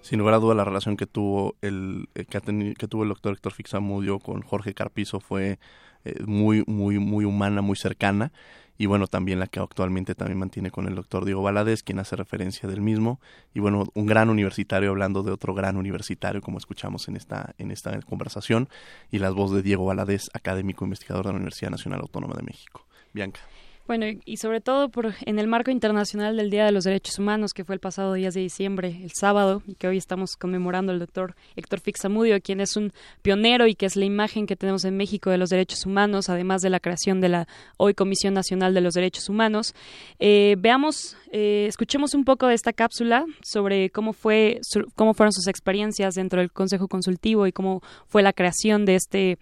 [0.05, 3.33] Sin lugar a duda la relación que tuvo el eh, que, que, tuvo el doctor
[3.33, 5.57] Héctor Fixamudio con Jorge Carpizo fue
[6.03, 8.31] eh, muy muy muy humana muy cercana.
[8.77, 12.15] Y bueno también la que actualmente también mantiene con el doctor Diego Valadez quien hace
[12.15, 13.19] referencia del mismo.
[13.55, 17.71] Y bueno un gran universitario hablando de otro gran universitario como escuchamos en esta en
[17.71, 18.69] esta conversación
[19.09, 22.85] y las voces de Diego Valadez académico investigador de la Universidad Nacional Autónoma de México.
[23.11, 23.39] Bianca
[23.87, 27.53] bueno, y sobre todo por, en el marco internacional del Día de los Derechos Humanos,
[27.53, 30.99] que fue el pasado 10 de diciembre, el sábado, y que hoy estamos conmemorando el
[30.99, 34.97] doctor Héctor Fixamudio, quien es un pionero y que es la imagen que tenemos en
[34.97, 38.81] México de los derechos humanos, además de la creación de la hoy Comisión Nacional de
[38.81, 39.75] los Derechos Humanos.
[40.17, 44.61] Eh, veamos, eh, escuchemos un poco de esta cápsula sobre cómo, fue,
[44.95, 49.37] cómo fueron sus experiencias dentro del Consejo Consultivo y cómo fue la creación de este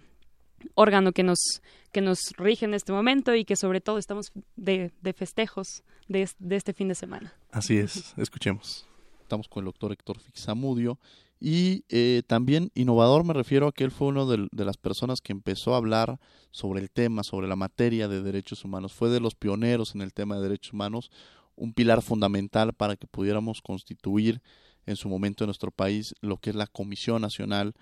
[0.75, 1.61] órgano que nos
[1.93, 6.73] que nos rige en este momento y que sobre todo estamos de, festejos de, este
[6.73, 7.33] fin de semana.
[7.51, 8.85] Así es, escuchemos.
[9.21, 10.99] Estamos con el doctor Héctor Fixamudio
[11.39, 15.21] y eh, también innovador me refiero a que él fue uno de, de, las personas
[15.21, 16.19] que empezó a hablar
[16.51, 18.93] sobre el tema, sobre la materia de derechos humanos.
[18.93, 21.11] Fue de los pioneros en el tema de derechos humanos,
[21.55, 24.41] un pilar fundamental para que pudiéramos constituir
[24.87, 27.75] en su momento en nuestro país lo que es la Comisión Nacional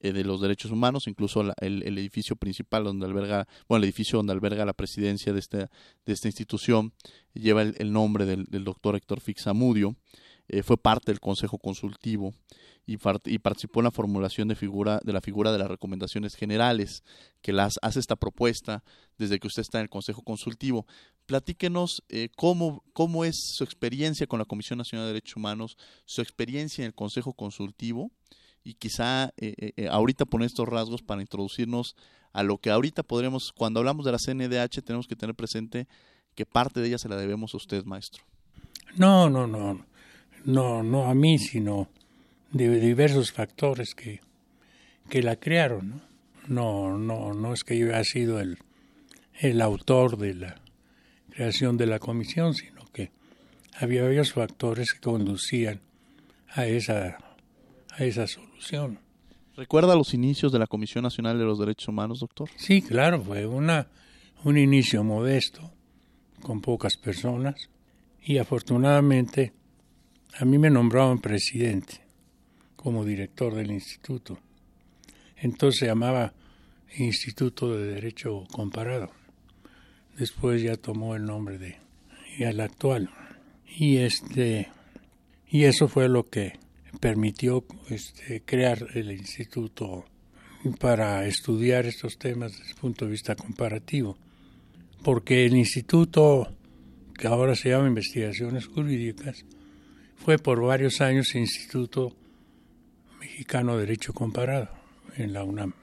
[0.00, 4.32] eh, de los derechos humanos, incluso el, edificio principal donde alberga, bueno, el edificio donde
[4.32, 5.70] alberga la presidencia de esta,
[6.06, 6.92] de esta institución
[7.34, 9.96] lleva el, nombre del, doctor Héctor Fixamudio,
[10.46, 12.32] eh, fue parte del Consejo Consultivo
[12.86, 17.02] y, y, participó en la formulación de, figura, de la figura de las recomendaciones generales
[17.42, 18.84] que las hace esta propuesta
[19.18, 20.86] desde que usted está en el Consejo Consultivo.
[21.26, 26.22] Platíquenos eh, cómo, cómo es su experiencia con la Comisión Nacional de Derechos Humanos, su
[26.22, 28.12] experiencia en el Consejo Consultivo
[28.64, 31.96] y quizá eh, eh, eh, ahorita poner estos rasgos para introducirnos
[32.32, 35.86] a lo que ahorita podremos, cuando hablamos de la CNDH, tenemos que tener presente
[36.34, 38.24] que parte de ella se la debemos a usted, maestro.
[38.96, 39.84] No, no, no,
[40.44, 41.88] no, no a mí, sino
[42.52, 44.20] de diversos factores que,
[45.08, 45.88] que la crearon.
[45.88, 46.00] ¿no?
[46.48, 48.58] no, no, no es que yo haya sido el,
[49.40, 50.60] el autor de la
[51.30, 53.10] creación de la comisión, sino que
[53.74, 55.80] había varios factores que conducían
[56.48, 57.18] a esa
[58.04, 58.98] esa solución.
[59.56, 62.48] ¿Recuerda los inicios de la Comisión Nacional de los Derechos Humanos, doctor?
[62.56, 63.88] Sí, claro, fue una,
[64.44, 65.72] un inicio modesto,
[66.42, 67.68] con pocas personas,
[68.22, 69.52] y afortunadamente
[70.38, 72.00] a mí me nombraban presidente
[72.76, 74.38] como director del instituto.
[75.36, 76.32] Entonces se llamaba
[76.96, 79.10] Instituto de Derecho Comparado.
[80.16, 81.78] Después ya tomó el nombre de
[82.38, 83.10] el actual.
[83.66, 84.68] Y este
[85.48, 86.58] y eso fue lo que
[87.00, 90.04] permitió este, crear el instituto
[90.80, 94.16] para estudiar estos temas desde el punto de vista comparativo,
[95.02, 96.48] porque el instituto,
[97.16, 99.44] que ahora se llama Investigaciones Jurídicas,
[100.16, 102.12] fue por varios años Instituto
[103.20, 104.68] Mexicano de Derecho Comparado
[105.16, 105.74] en la UNAM.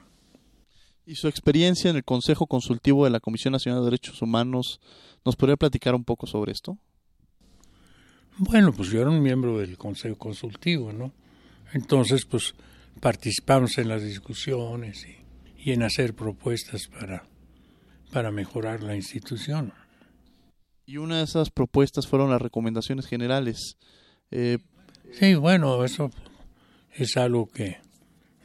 [1.06, 4.82] ¿Y su experiencia en el Consejo Consultivo de la Comisión Nacional de Derechos Humanos?
[5.24, 6.78] ¿Nos podría platicar un poco sobre esto?
[8.38, 11.14] Bueno, pues yo era un miembro del Consejo Consultivo, ¿no?
[11.72, 12.54] Entonces, pues
[13.00, 15.08] participamos en las discusiones
[15.58, 17.24] y, en hacer propuestas para,
[18.12, 19.74] para mejorar la institución.
[20.86, 23.78] Y una de esas propuestas fueron las recomendaciones generales.
[24.32, 24.60] Eh,
[25.14, 26.12] sí, bueno, eso
[26.94, 27.78] es algo que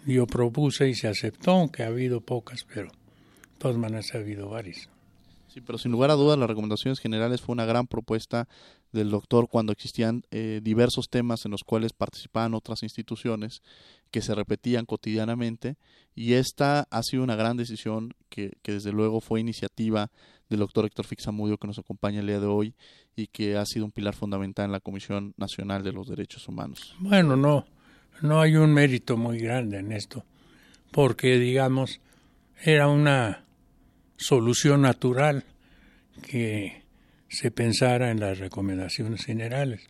[0.07, 4.49] yo propuse y se aceptó, aunque ha habido pocas, pero de todas maneras ha habido
[4.49, 4.89] varias.
[5.49, 8.47] Sí, pero sin lugar a dudas las recomendaciones generales fue una gran propuesta
[8.93, 13.63] del doctor cuando existían eh, diversos temas en los cuales participaban otras instituciones
[14.11, 15.77] que se repetían cotidianamente
[16.15, 20.11] y esta ha sido una gran decisión que, que desde luego fue iniciativa
[20.49, 22.75] del doctor Héctor Fixamudio que nos acompaña el día de hoy
[23.15, 26.95] y que ha sido un pilar fundamental en la Comisión Nacional de los Derechos Humanos.
[26.99, 27.67] Bueno, no,
[28.23, 30.25] no hay un mérito muy grande en esto,
[30.91, 32.01] porque digamos,
[32.63, 33.45] era una
[34.17, 35.45] solución natural
[36.23, 36.80] que
[37.31, 39.89] se pensara en las recomendaciones generales,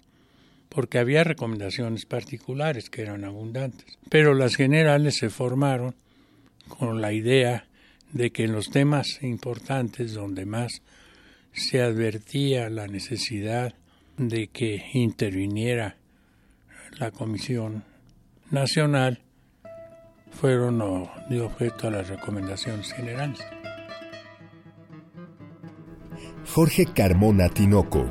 [0.69, 5.95] porque había recomendaciones particulares que eran abundantes, pero las generales se formaron
[6.69, 7.65] con la idea
[8.13, 10.83] de que en los temas importantes donde más
[11.53, 13.75] se advertía la necesidad
[14.17, 15.97] de que interviniera
[16.99, 17.85] la Comisión
[18.51, 19.23] Nacional
[20.31, 20.79] fueron
[21.29, 23.41] de objeto a las recomendaciones generales.
[26.49, 28.11] Jorge Carmona Tinoco.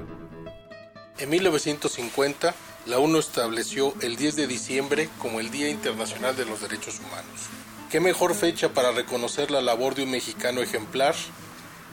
[1.17, 6.61] En 1950, la ONU estableció el 10 de diciembre como el Día Internacional de los
[6.61, 7.49] Derechos Humanos.
[7.91, 11.15] ¿Qué mejor fecha para reconocer la labor de un mexicano ejemplar,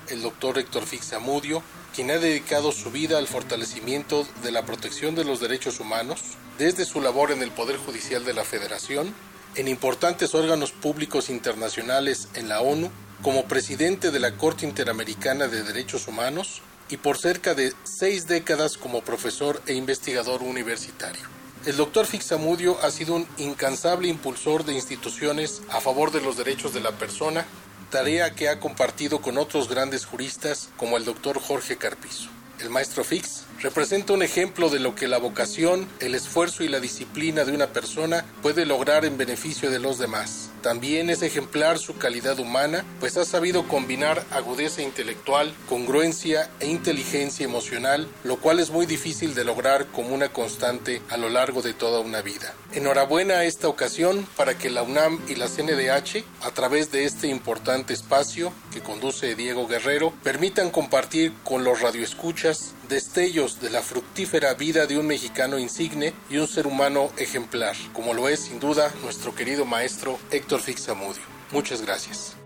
[0.08, 1.62] el doctor Héctor Fixamudio,
[1.94, 6.22] quien ha dedicado su vida al fortalecimiento de la protección de los derechos humanos,
[6.58, 9.12] desde su labor en el Poder Judicial de la Federación,
[9.56, 12.90] en importantes órganos públicos internacionales en la ONU,
[13.22, 18.76] como presidente de la Corte Interamericana de Derechos Humanos y por cerca de seis décadas
[18.76, 21.22] como profesor e investigador universitario.
[21.64, 26.72] El doctor Fixamudio ha sido un incansable impulsor de instituciones a favor de los derechos
[26.72, 27.44] de la persona
[27.90, 32.28] tarea que ha compartido con otros grandes juristas como el doctor Jorge Carpizo.
[32.60, 36.80] El maestro Fix representa un ejemplo de lo que la vocación, el esfuerzo y la
[36.80, 40.50] disciplina de una persona puede lograr en beneficio de los demás.
[40.62, 47.44] También es ejemplar su calidad humana, pues ha sabido combinar agudeza intelectual, congruencia e inteligencia
[47.44, 51.72] emocional, lo cual es muy difícil de lograr como una constante a lo largo de
[51.72, 52.52] toda una vida.
[52.72, 57.28] Enhorabuena a esta ocasión para que la UNAM y la CNDH, a través de este
[57.28, 64.54] importante espacio que conduce Diego Guerrero, permitan compartir con los radioescuchas destellos de la fructífera
[64.54, 68.92] vida de un mexicano insigne y un ser humano ejemplar, como lo es sin duda
[69.02, 71.22] nuestro querido maestro Héctor Fixamudio.
[71.52, 72.36] Muchas gracias.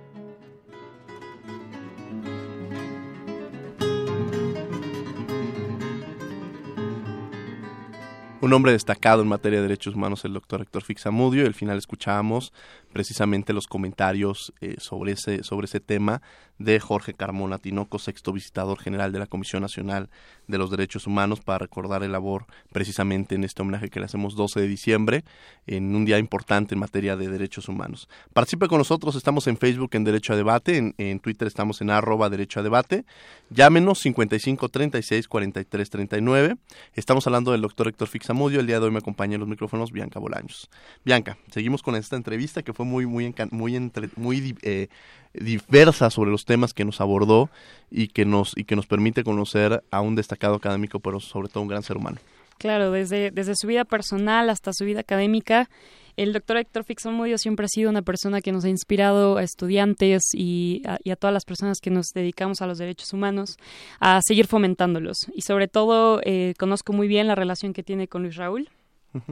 [8.42, 11.46] Un hombre destacado en materia de derechos humanos, el doctor Héctor Fixamudio.
[11.46, 12.54] Al final escuchábamos
[12.92, 16.22] precisamente los comentarios eh, sobre, ese, sobre ese tema
[16.60, 20.10] de Jorge Carmona Tinoco, sexto visitador general de la Comisión Nacional
[20.46, 24.36] de los Derechos Humanos, para recordar el labor precisamente en este homenaje que le hacemos
[24.36, 25.24] 12 de diciembre,
[25.66, 28.08] en un día importante en materia de derechos humanos.
[28.34, 32.28] Participe con nosotros, estamos en Facebook en Derecho a Debate, en, Twitter estamos en arroba
[32.28, 33.06] Derecho a Debate,
[33.48, 36.56] llámenos 55 36 43 39.
[36.94, 39.92] Estamos hablando del doctor Héctor Fixamudio, el día de hoy me acompaña en los micrófonos
[39.92, 40.68] Bianca Bolaños.
[41.06, 44.88] Bianca, seguimos con esta entrevista que fue muy, muy, muy, entre, muy eh,
[45.34, 47.50] diversa sobre los temas que nos abordó
[47.90, 51.62] y que nos, y que nos permite conocer a un destacado académico, pero sobre todo
[51.62, 52.18] un gran ser humano.
[52.58, 55.70] Claro, desde, desde su vida personal hasta su vida académica,
[56.16, 60.22] el doctor Héctor Fixamudio siempre ha sido una persona que nos ha inspirado a estudiantes
[60.34, 63.56] y a, y a, todas las personas que nos dedicamos a los derechos humanos
[63.98, 65.16] a seguir fomentándolos.
[65.34, 68.68] Y sobre todo, eh, conozco muy bien la relación que tiene con Luis Raúl,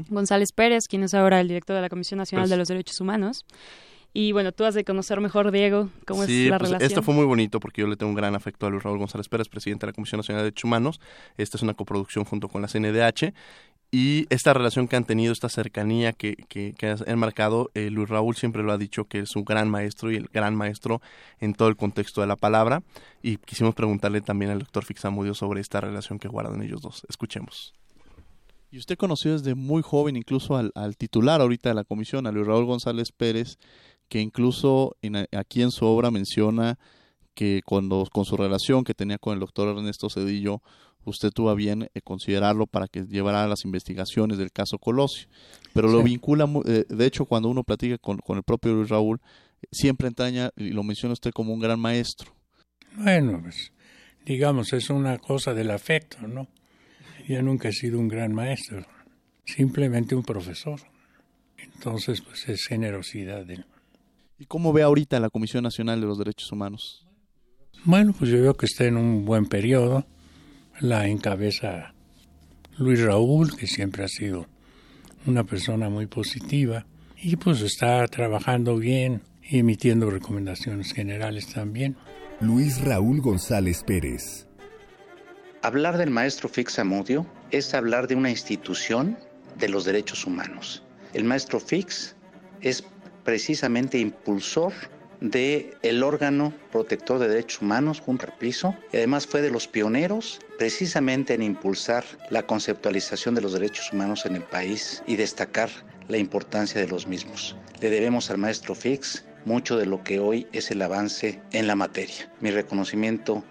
[0.09, 3.01] González Pérez, quien es ahora el director de la Comisión Nacional pues de los Derechos
[3.01, 3.45] Humanos.
[4.15, 6.91] Y bueno, tú has de conocer mejor, Diego, cómo es la pues relación.
[6.91, 9.29] Esto fue muy bonito porque yo le tengo un gran afecto a Luis Raúl González
[9.29, 11.01] Pérez, presidente de la Comisión Nacional de Derechos Humanos.
[11.37, 13.35] Esta es una coproducción junto con la CNDH.
[13.91, 18.09] Y esta relación que han tenido, esta cercanía que, que, que han marcado, eh, Luis
[18.09, 21.01] Raúl siempre lo ha dicho que es un gran maestro y el gran maestro
[21.41, 22.83] en todo el contexto de la palabra.
[23.23, 27.07] Y quisimos preguntarle también al doctor Fixamudio sobre esta relación que guardan ellos dos.
[27.09, 27.73] Escuchemos.
[28.71, 32.47] Y usted conoció desde muy joven incluso al, titular ahorita de la comisión, a Luis
[32.47, 33.57] Raúl González Pérez,
[34.09, 34.97] que incluso
[35.33, 36.79] aquí en su obra menciona
[37.35, 40.61] que cuando con su relación que tenía con el doctor Ernesto Cedillo,
[41.05, 45.29] usted tuvo bien eh, considerarlo para que llevara las investigaciones del caso Colosio.
[45.73, 49.21] Pero lo vincula, eh, de hecho, cuando uno platica con, con el propio Luis Raúl,
[49.71, 52.33] siempre entraña, y lo menciona usted como un gran maestro.
[52.97, 53.73] Bueno, pues
[54.27, 56.49] digamos, es una cosa del afecto, ¿no?
[57.29, 58.87] Yo nunca he sido un gran maestro,
[59.45, 60.81] simplemente un profesor.
[61.59, 63.67] Entonces, pues es generosidad de
[64.39, 67.07] ¿Y cómo ve ahorita la Comisión Nacional de los Derechos Humanos?
[67.85, 70.07] Bueno, pues yo veo que está en un buen periodo.
[70.81, 71.93] La encabeza
[72.79, 74.47] Luis Raúl, que siempre ha sido
[75.27, 81.97] una persona muy positiva, y pues está trabajando bien y emitiendo recomendaciones generales también.
[82.41, 84.48] Luis Raúl González Pérez.
[85.61, 89.19] Hablar del maestro Fix Amudio es hablar de una institución
[89.57, 90.85] de los derechos humanos.
[91.15, 92.15] El maestro Fix
[92.61, 92.85] es
[93.25, 94.73] precisamente impulsor
[95.21, 100.39] de el órgano protector de derechos humanos junto al y además fue de los pioneros
[100.59, 105.71] precisamente en impulsar la conceptualización de los derechos humanos en el país y destacar
[106.07, 107.57] la importancia de los mismos.
[107.81, 111.75] Le debemos al maestro Fix mucho de lo que hoy es el avance en la
[111.75, 112.33] materia.
[112.41, 113.43] Mi reconocimiento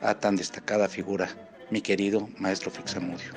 [0.00, 1.28] a tan destacada figura
[1.70, 3.32] mi querido maestro Fixamudio.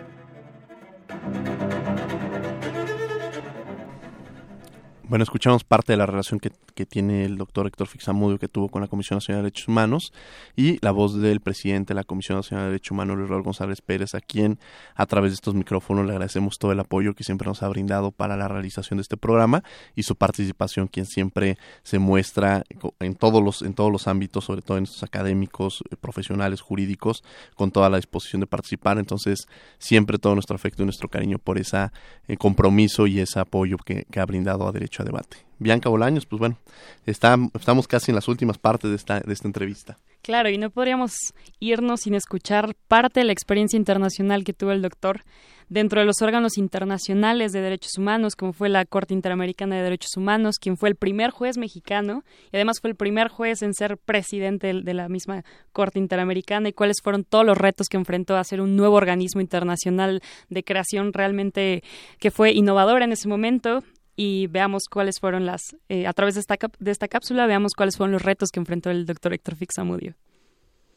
[5.09, 8.69] Bueno, escuchamos parte de la relación que, que, tiene el doctor Héctor Fixamudio que tuvo
[8.69, 10.13] con la Comisión Nacional de Derechos Humanos
[10.55, 13.81] y la voz del presidente de la Comisión Nacional de Derechos Humanos, Luis Raúl González
[13.81, 14.59] Pérez, a quien
[14.93, 18.11] a través de estos micrófonos le agradecemos todo el apoyo que siempre nos ha brindado
[18.11, 19.63] para la realización de este programa
[19.95, 22.63] y su participación, quien siempre se muestra
[22.99, 27.23] en todos los, en todos los ámbitos, sobre todo en estos académicos, eh, profesionales, jurídicos,
[27.55, 28.99] con toda la disposición de participar.
[28.99, 29.47] Entonces,
[29.79, 31.87] siempre todo nuestro afecto y nuestro cariño por ese
[32.27, 34.71] eh, compromiso y ese apoyo que, ha brindado a
[35.03, 35.37] Debate.
[35.59, 36.57] Bianca Bolaños, pues bueno,
[37.05, 39.97] está, estamos casi en las últimas partes de esta, de esta entrevista.
[40.21, 41.13] Claro, y no podríamos
[41.59, 45.23] irnos sin escuchar parte de la experiencia internacional que tuvo el doctor
[45.69, 50.17] dentro de los órganos internacionales de derechos humanos, como fue la Corte Interamericana de Derechos
[50.17, 53.97] Humanos, quien fue el primer juez mexicano y además fue el primer juez en ser
[53.97, 58.43] presidente de la misma Corte Interamericana y cuáles fueron todos los retos que enfrentó a
[58.43, 61.83] ser un nuevo organismo internacional de creación realmente
[62.19, 63.83] que fue innovador en ese momento
[64.21, 67.95] y veamos cuáles fueron las, eh, a través de esta, de esta cápsula, veamos cuáles
[67.95, 70.13] fueron los retos que enfrentó el doctor Héctor Fixamudio.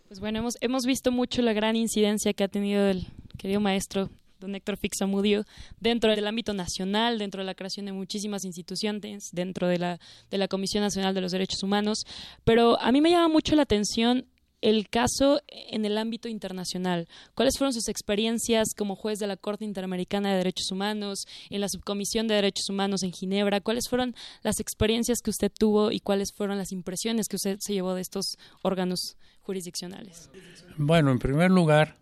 [0.08, 3.06] Pues bueno, hemos, hemos visto mucho la gran incidencia que ha tenido el
[3.38, 4.10] querido maestro
[4.40, 5.44] don Héctor Fixamudio
[5.78, 10.38] dentro del ámbito nacional, dentro de la creación de muchísimas instituciones, dentro de la, de
[10.38, 12.04] la Comisión Nacional de los Derechos Humanos.
[12.42, 14.26] Pero a mí me llama mucho la atención
[14.62, 17.08] el caso en el ámbito internacional.
[17.34, 21.68] ¿Cuáles fueron sus experiencias como juez de la Corte Interamericana de Derechos Humanos, en la
[21.68, 23.60] Subcomisión de Derechos Humanos en Ginebra?
[23.60, 27.74] ¿Cuáles fueron las experiencias que usted tuvo y cuáles fueron las impresiones que usted se
[27.74, 30.30] llevó de estos órganos jurisdiccionales?
[30.78, 31.98] Bueno, en primer lugar,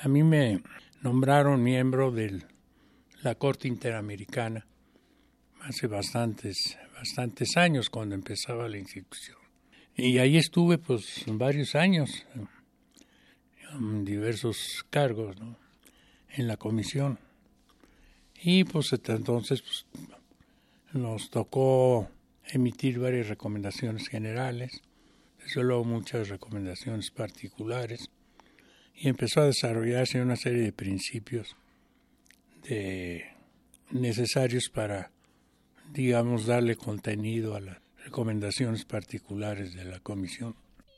[0.00, 0.62] a mí me
[1.02, 2.42] nombraron miembro de
[3.22, 4.66] la Corte Interamericana
[5.62, 9.45] hace bastantes, bastantes años cuando empezaba la institución.
[9.96, 12.26] Y ahí estuve pues varios años,
[13.72, 15.36] en diversos cargos
[16.28, 17.18] en la comisión.
[18.42, 19.86] Y pues entonces pues,
[20.92, 22.08] nos tocó
[22.44, 24.82] emitir varias recomendaciones generales,
[25.42, 28.10] desde luego muchas recomendaciones particulares,
[28.94, 31.56] y empezó a desarrollarse una serie de principios
[32.68, 33.24] de,
[33.90, 35.10] necesarios para,
[35.92, 40.54] digamos, darle contenido a la recomendaciones particulares de la comisión.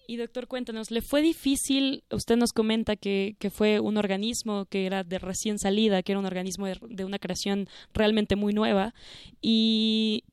[0.07, 2.03] Y doctor, cuéntanos, ¿le fue difícil?
[2.11, 6.19] Usted nos comenta que, que fue un organismo que era de recién salida, que era
[6.19, 8.95] un organismo de, de una creación realmente muy nueva.
[9.43, 10.25] Y,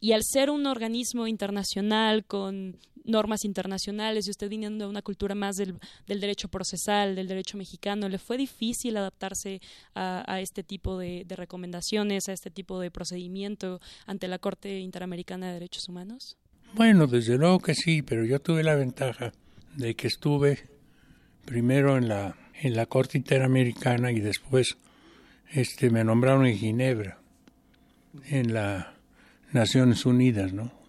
[0.00, 2.78] y al ser un organismo internacional con
[3.10, 5.74] normas internacionales y usted viniendo de una cultura más del,
[6.06, 9.60] del, derecho procesal, del derecho mexicano, ¿le fue difícil adaptarse
[9.94, 14.78] a, a este tipo de, de, recomendaciones, a este tipo de procedimiento ante la Corte
[14.78, 16.36] Interamericana de Derechos Humanos?
[16.74, 19.32] Bueno, desde luego que sí, pero yo tuve la ventaja
[19.76, 20.68] de que estuve
[21.44, 24.76] primero en la, en la Corte Interamericana y después
[25.52, 27.18] este, me nombraron en Ginebra,
[28.28, 28.86] en las
[29.52, 30.79] Naciones Unidas, ¿no?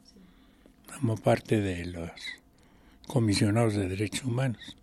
[1.00, 2.12] Como parte de los
[3.08, 4.78] comisionados de derechos humanos.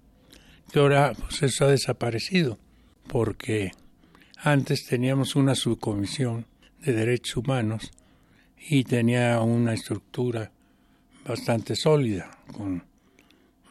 [0.74, 2.58] Ahora pues eso ha desaparecido
[3.06, 3.72] porque
[4.36, 6.46] antes teníamos una subcomisión
[6.84, 7.90] de derechos humanos
[8.58, 10.52] y tenía una estructura
[11.26, 12.84] bastante sólida con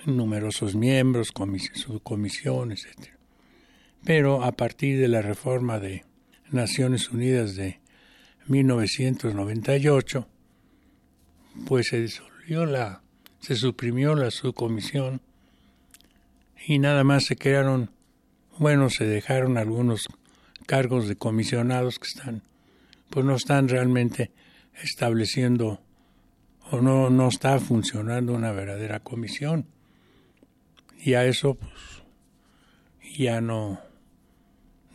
[0.05, 1.33] numerosos miembros,
[1.73, 3.09] subcomisiones, etc.
[4.03, 6.05] Pero a partir de la reforma de
[6.51, 7.79] Naciones Unidas de
[8.47, 10.27] 1998,
[11.65, 13.01] pues se disolvió la,
[13.39, 15.21] se suprimió la subcomisión
[16.65, 17.91] y nada más se crearon,
[18.57, 20.07] bueno, se dejaron algunos
[20.65, 22.43] cargos de comisionados que están,
[23.09, 24.31] pues no están realmente
[24.81, 25.81] estableciendo
[26.71, 29.65] o no, no está funcionando una verdadera comisión.
[30.99, 32.03] Y a eso, pues,
[33.17, 33.79] ya no,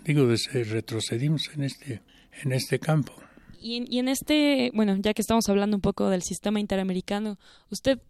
[0.05, 2.03] digo, retrocedimos en este,
[2.43, 3.15] en este campo.
[3.63, 7.39] Y, y en este, bueno, ya que estamos hablando un poco del sistema interamericano,
[7.71, 8.01] ¿usted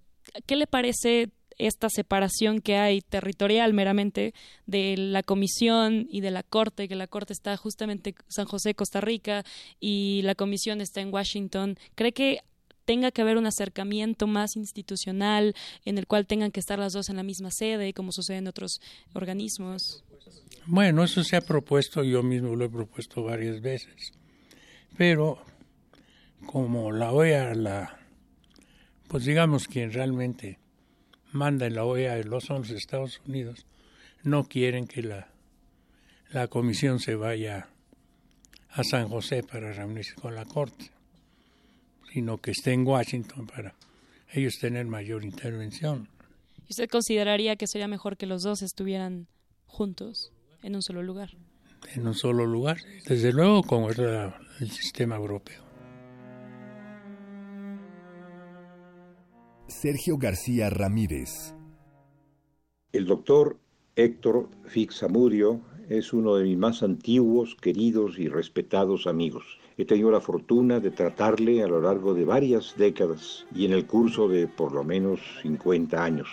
[0.46, 4.34] qué le parece esta separación que hay territorial meramente
[4.66, 9.00] de la comisión y de la corte, que la corte está justamente San José, Costa
[9.00, 9.44] Rica,
[9.80, 11.76] y la comisión está en Washington.
[11.94, 12.40] ¿Cree que
[12.84, 17.08] tenga que haber un acercamiento más institucional en el cual tengan que estar las dos
[17.10, 18.80] en la misma sede, como sucede en otros
[19.12, 20.04] organismos?
[20.66, 24.12] Bueno, eso se ha propuesto, yo mismo lo he propuesto varias veces.
[24.96, 25.38] Pero
[26.46, 27.98] como la OEA, la,
[29.08, 30.58] pues digamos quien realmente
[31.32, 33.66] manda en la OEA los son los Estados Unidos,
[34.22, 35.28] no quieren que la,
[36.30, 37.68] la comisión se vaya
[38.70, 40.90] a San José para reunirse con la Corte,
[42.12, 43.74] sino que esté en Washington para
[44.32, 46.08] ellos tener mayor intervención.
[46.68, 49.26] ¿Y usted consideraría que sería mejor que los dos estuvieran
[49.66, 50.32] juntos
[50.62, 51.30] en un solo lugar?
[51.94, 55.62] En un solo lugar, desde luego como es la, el sistema europeo.
[59.66, 61.54] Sergio García Ramírez.
[62.92, 63.58] El doctor
[63.96, 69.58] Héctor Fixamudio es uno de mis más antiguos, queridos y respetados amigos.
[69.76, 73.86] He tenido la fortuna de tratarle a lo largo de varias décadas y en el
[73.86, 76.28] curso de por lo menos 50 años.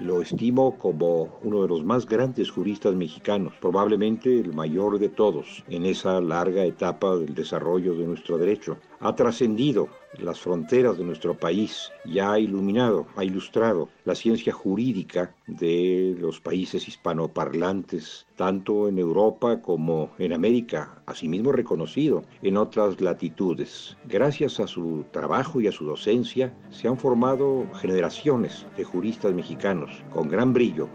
[0.00, 5.64] Lo estimo como uno de los más grandes juristas mexicanos, probablemente el mayor de todos
[5.68, 8.76] en esa larga etapa del desarrollo de nuestro derecho.
[9.00, 9.88] Ha trascendido
[10.18, 16.40] las fronteras de nuestro país y ha iluminado, ha ilustrado la ciencia jurídica de los
[16.40, 23.96] países hispanoparlantes, tanto en Europa como en América, asimismo reconocido en otras latitudes.
[24.08, 29.90] Gracias a su trabajo y a su docencia se han formado generaciones de juristas mexicanos
[30.10, 30.88] con gran brillo,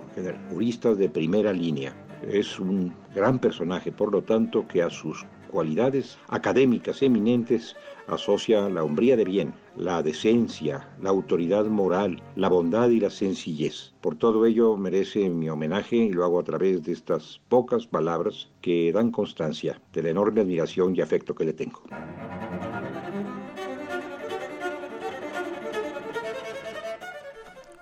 [0.50, 1.96] juristas de primera línea.
[2.22, 7.76] Es un gran personaje, por lo tanto, que a sus cualidades académicas eminentes
[8.08, 13.94] asocia la hombría de bien, la decencia, la autoridad moral, la bondad y la sencillez.
[14.02, 18.50] Por todo ello merece mi homenaje y lo hago a través de estas pocas palabras
[18.62, 21.82] que dan constancia de la enorme admiración y afecto que le tengo.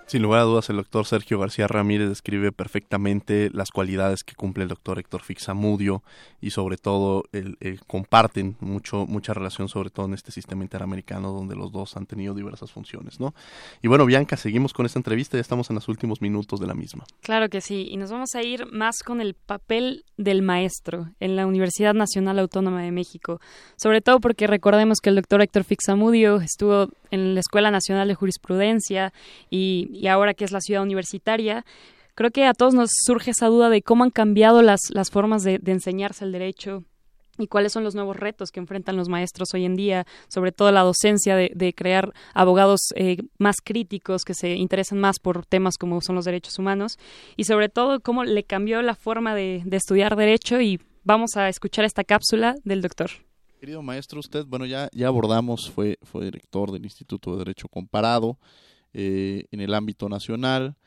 [0.09, 4.63] Sin lugar a dudas, el doctor Sergio García Ramírez describe perfectamente las cualidades que cumple
[4.63, 6.01] el doctor Héctor Fixamudio
[6.41, 11.55] y sobre todo el, comparten mucho mucha relación sobre todo en este sistema interamericano donde
[11.55, 13.35] los dos han tenido diversas funciones, ¿no?
[13.83, 16.73] Y bueno, Bianca, seguimos con esta entrevista, ya estamos en los últimos minutos de la
[16.73, 17.03] misma.
[17.21, 21.35] Claro que sí, y nos vamos a ir más con el papel del maestro en
[21.35, 23.39] la Universidad Nacional Autónoma de México,
[23.77, 28.15] sobre todo porque recordemos que el doctor Héctor Fixamudio estuvo en la Escuela Nacional de
[28.15, 29.13] Jurisprudencia
[29.49, 31.65] y ahora que es la ciudad universitaria,
[32.19, 35.41] creo que a todos nos surge esa duda de cómo han cambiado las, las formas
[35.43, 36.83] de, enseñarse el derecho
[37.37, 40.69] y cuáles son los nuevos retos que enfrentan los maestros hoy en día, sobre todo
[40.73, 46.01] la docencia de, crear abogados eh, más críticos que se interesan más por temas como
[46.01, 46.99] son los derechos humanos
[47.37, 51.47] y sobre todo cómo le cambió la forma de, de estudiar derecho y vamos a
[51.47, 53.11] escuchar esta cápsula del doctor.
[53.59, 58.39] Querido maestro, usted, bueno, ya, ya abordamos, fue, fue director del Instituto de Derecho Comparado,
[58.93, 60.77] eh, en el ámbito nacional,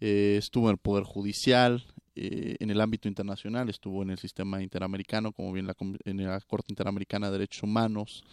[0.00, 1.84] eh, estuvo en el Poder Judicial,
[2.16, 5.76] eh, en el ámbito internacional, estuvo en el sistema interamericano, como bien la,
[6.06, 8.24] en la Corte Interamericana de Derechos Humanos.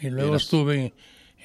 [0.00, 0.94] Y luego estuve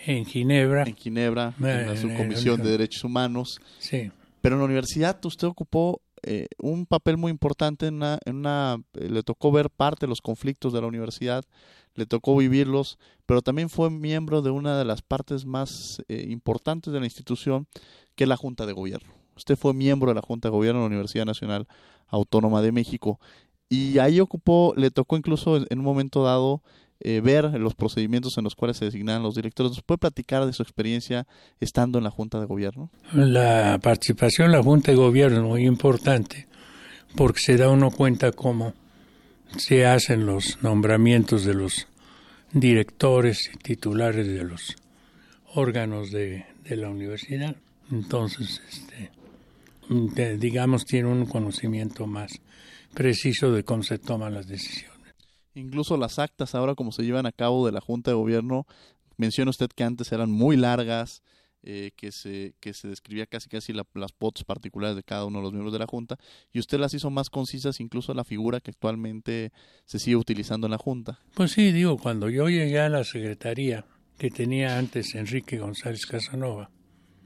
[0.05, 0.84] en Ginebra.
[0.84, 3.59] En Ginebra, en la Subcomisión de Derechos Humanos.
[3.80, 4.11] Sí.
[4.39, 5.99] Pero en la universidad usted ocupó
[6.58, 10.74] un papel muy importante en una, en una le tocó ver parte de los conflictos
[10.74, 11.44] de la universidad
[11.96, 16.92] le tocó vivirlos, pero también fue miembro de una de las partes más eh, importantes
[16.92, 17.68] de la institución,
[18.16, 19.14] que es la Junta de Gobierno.
[19.36, 21.68] Usted fue miembro de la Junta de Gobierno de la Universidad Nacional
[22.08, 23.20] Autónoma de México
[23.70, 26.62] y ahí ocupó, le tocó incluso en un momento dado
[27.06, 29.74] eh, ver los procedimientos en los cuales se designaban los directores.
[29.74, 31.28] ¿Nos puede platicar de su experiencia
[31.60, 32.89] estando en la Junta de Gobierno?
[33.12, 36.47] La participación en la Junta de Gobierno es muy importante
[37.16, 38.74] porque se da uno cuenta cómo
[39.58, 41.88] se hacen los nombramientos de los
[42.54, 44.76] directores y titulares de los
[45.56, 47.58] órganos de, la universidad.
[47.91, 48.62] Entonces,
[49.89, 52.32] este, digamos, tiene un conocimiento más
[52.93, 54.93] preciso de cómo se toman las decisiones.
[55.56, 58.66] Incluso las actas ahora como se llevan a cabo de la Junta de Gobierno,
[59.18, 61.22] menciona usted que antes eran muy largas,
[61.66, 65.43] eh, que, se, que se describía casi casi las pots particulares de cada uno de
[65.43, 66.18] los miembros de la Junta,
[66.51, 69.54] y usted las hizo más concisas, incluso la figura que actualmente
[69.86, 71.20] se sigue utilizando en la Junta.
[71.36, 73.86] Pues sí, digo, cuando yo llegué a la Secretaría
[74.18, 76.70] que tenía antes Enrique González Casanova,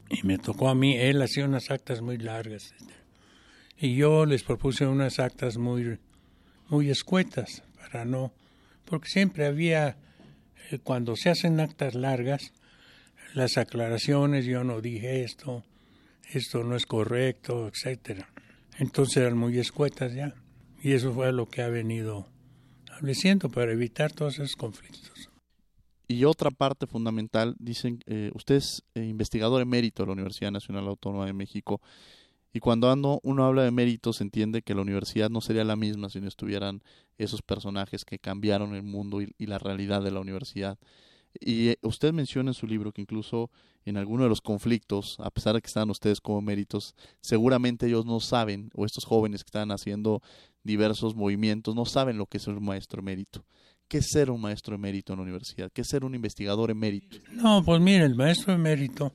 [0.08, 2.76] y me tocó a mí, él hacía unas actas muy largas,
[3.80, 5.98] y yo les propuse unas actas muy,
[6.70, 7.64] muy escuetas,
[8.06, 8.32] no,
[8.86, 9.98] porque siempre había,
[10.72, 12.54] eh, cuando se hacen actas largas,
[13.34, 15.64] las aclaraciones, yo no dije esto,
[16.32, 18.30] esto no es correcto, etcétera.
[18.80, 20.36] Entonces eran muy escuetas ya.
[20.82, 22.28] Y eso fue lo que ha venido
[22.86, 25.30] estableciendo para evitar todos esos conflictos.
[26.08, 30.88] Y otra parte fundamental, dicen, eh, usted es eh, investigador emérito de la Universidad Nacional
[30.88, 31.82] Autónoma de México,
[32.58, 36.20] y cuando uno habla de méritos, entiende que la universidad no sería la misma si
[36.20, 36.82] no estuvieran
[37.20, 40.80] esos personajes que cambiaron el mundo y la realidad de la universidad.
[41.40, 43.52] Y eh, usted menciona en su libro que incluso
[43.86, 48.08] en alguno de los conflictos, a pesar de que están ustedes como méritos, seguramente ellos
[48.08, 50.24] no saben, o estos jóvenes que están haciendo
[50.64, 53.46] diversos movimientos, no saben lo que es un maestro emérito.
[53.88, 55.72] ¿Qué es ser un maestro emérito en la universidad?
[55.72, 57.18] ¿Qué es ser un investigador emérito?
[57.34, 59.14] No, pues mire, el maestro emérito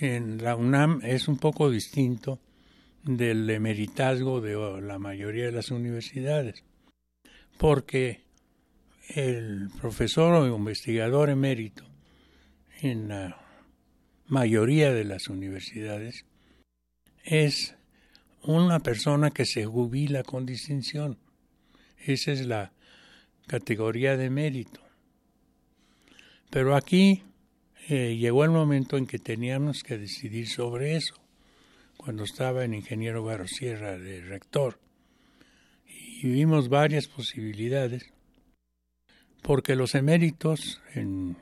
[0.00, 2.38] en la UNAM es un poco distinto
[3.16, 6.62] del emeritazgo de la mayoría de las universidades,
[7.56, 8.20] porque
[9.14, 11.84] el profesor o investigador emérito
[12.82, 13.40] en la
[14.26, 16.26] mayoría de las universidades,
[17.24, 17.76] es
[18.42, 21.16] una persona que se jubila con distinción.
[22.04, 22.72] Esa es la
[23.46, 24.82] categoría de mérito.
[26.50, 27.22] Pero aquí
[27.88, 31.14] eh, llegó el momento en que teníamos que decidir sobre eso,
[31.98, 34.78] cuando estaba en Ingeniero Garosierra de rector.
[35.86, 38.14] Y vimos varias posibilidades,
[39.42, 41.36] porque los eméritos en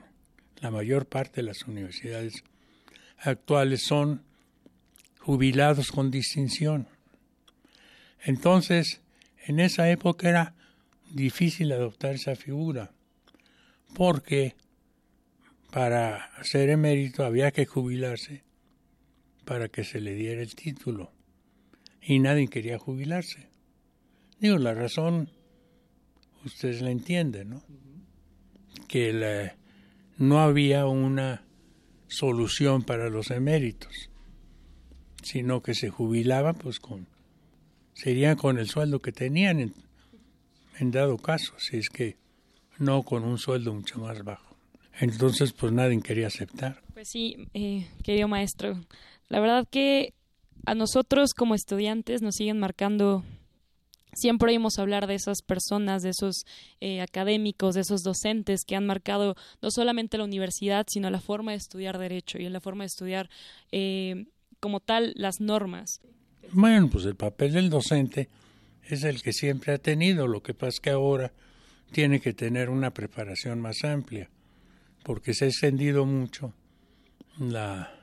[0.60, 2.42] la mayor parte de las universidades
[3.18, 4.24] actuales son
[5.20, 6.88] jubilados con distinción.
[8.24, 9.02] Entonces,
[9.46, 10.54] en esa época era
[11.10, 12.90] difícil adoptar esa figura,
[13.94, 14.56] porque
[15.70, 18.45] para ser emérito había que jubilarse
[19.46, 21.12] para que se le diera el título,
[22.02, 23.48] y nadie quería jubilarse.
[24.38, 25.30] Digo, la razón,
[26.44, 27.62] ustedes la entienden, ¿no?
[28.88, 29.52] Que
[30.18, 31.42] no había una
[32.08, 34.10] solución para los eméritos,
[35.22, 37.06] sino que se jubilaban pues con
[37.94, 39.74] serían con el sueldo que tenían en,
[40.78, 42.16] en dado caso, si es que
[42.78, 44.54] no con un sueldo mucho más bajo.
[44.98, 46.82] Entonces, pues nadie quería aceptar.
[46.94, 48.80] Pues sí, eh, querido maestro,
[49.28, 50.14] la verdad que
[50.64, 53.24] a nosotros como estudiantes nos siguen marcando
[54.16, 56.44] siempre oímos hablar de esas personas, de esos
[56.80, 61.52] eh, académicos, de esos docentes que han marcado no solamente la universidad, sino la forma
[61.52, 63.28] de estudiar derecho y la forma de estudiar
[63.72, 64.26] eh,
[64.58, 66.00] como tal las normas.
[66.52, 68.28] Bueno, pues el papel del docente
[68.84, 71.32] es el que siempre ha tenido, lo que pasa es que ahora
[71.92, 74.30] tiene que tener una preparación más amplia,
[75.02, 76.52] porque se ha extendido mucho
[77.38, 77.95] la,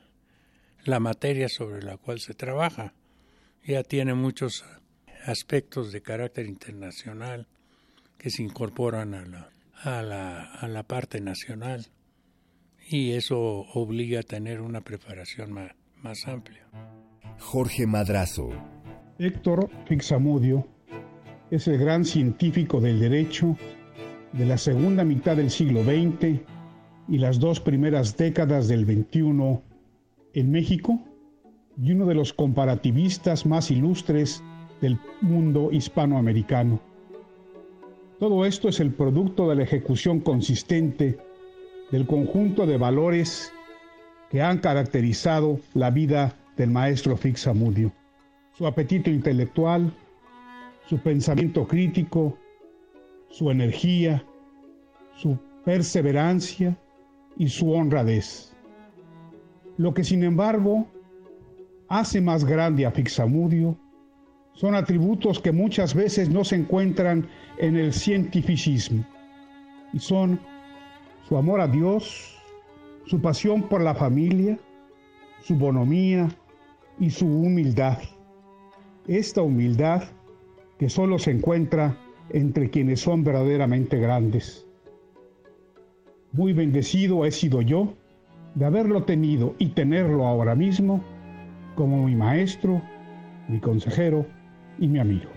[0.84, 2.94] la materia sobre la cual se trabaja.
[3.66, 4.66] Ya tiene muchos
[5.26, 7.48] aspectos de carácter internacional
[8.18, 9.50] que se incorporan a la,
[9.84, 11.88] a la, a la parte nacional
[12.90, 15.72] y eso obliga a tener una preparación más,
[16.02, 16.68] más amplia.
[17.40, 18.50] Jorge Madrazo.
[19.20, 20.68] Héctor Fixamudio
[21.52, 23.58] es el gran científico del derecho
[24.34, 26.42] de la segunda mitad del siglo XX
[27.08, 29.62] y las dos primeras décadas del XXI
[30.34, 31.00] en México
[31.82, 34.44] y uno de los comparativistas más ilustres
[34.82, 36.80] del mundo hispanoamericano.
[38.20, 41.18] Todo esto es el producto de la ejecución consistente
[41.92, 43.52] del conjunto de valores
[44.30, 47.92] que han caracterizado la vida del maestro Fixamudio.
[48.58, 49.94] Su apetito intelectual,
[50.88, 52.38] su pensamiento crítico,
[53.30, 54.24] su energía,
[55.16, 56.78] su perseverancia
[57.38, 58.53] y su honradez.
[59.78, 60.88] Lo que sin embargo
[61.88, 63.78] hace más grande a Fixamudio
[64.54, 69.04] son atributos que muchas veces no se encuentran en el cientificismo
[69.94, 70.40] y son
[71.28, 72.38] su amor a Dios,
[73.06, 74.60] su pasión por la familia,
[75.42, 76.30] su bonomía
[77.00, 77.98] y su humildad.
[79.08, 80.04] Esta humildad
[80.78, 81.98] que solo se encuentra
[82.30, 84.66] entre quienes son verdaderamente grandes.
[86.32, 87.94] Muy bendecido he sido yo
[88.56, 91.04] de haberlo tenido y tenerlo ahora mismo
[91.76, 92.82] como mi maestro,
[93.48, 94.26] mi consejero
[94.80, 95.30] y mi amigo.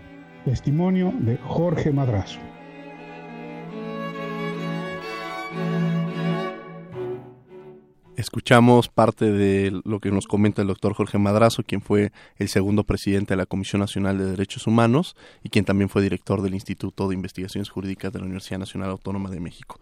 [0.45, 2.39] Testimonio de Jorge Madrazo.
[8.17, 12.85] Escuchamos parte de lo que nos comenta el doctor Jorge Madrazo, quien fue el segundo
[12.85, 17.09] presidente de la Comisión Nacional de Derechos Humanos y quien también fue director del Instituto
[17.09, 19.81] de Investigaciones Jurídicas de la Universidad Nacional Autónoma de México.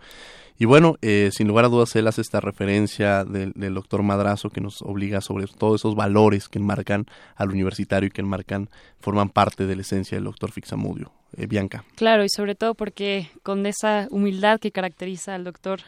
[0.56, 4.60] Y bueno, eh, sin lugar a dudas, él hace esta referencia del, doctor Madrazo que
[4.60, 9.66] nos obliga sobre todos esos valores que enmarcan al universitario y que enmarcan, forman parte
[9.66, 11.12] de la esencia del doctor Fixamudio.
[11.36, 11.84] Eh, Bianca.
[11.96, 15.80] Claro, y sobre todo porque con esa humildad que caracteriza al doctor,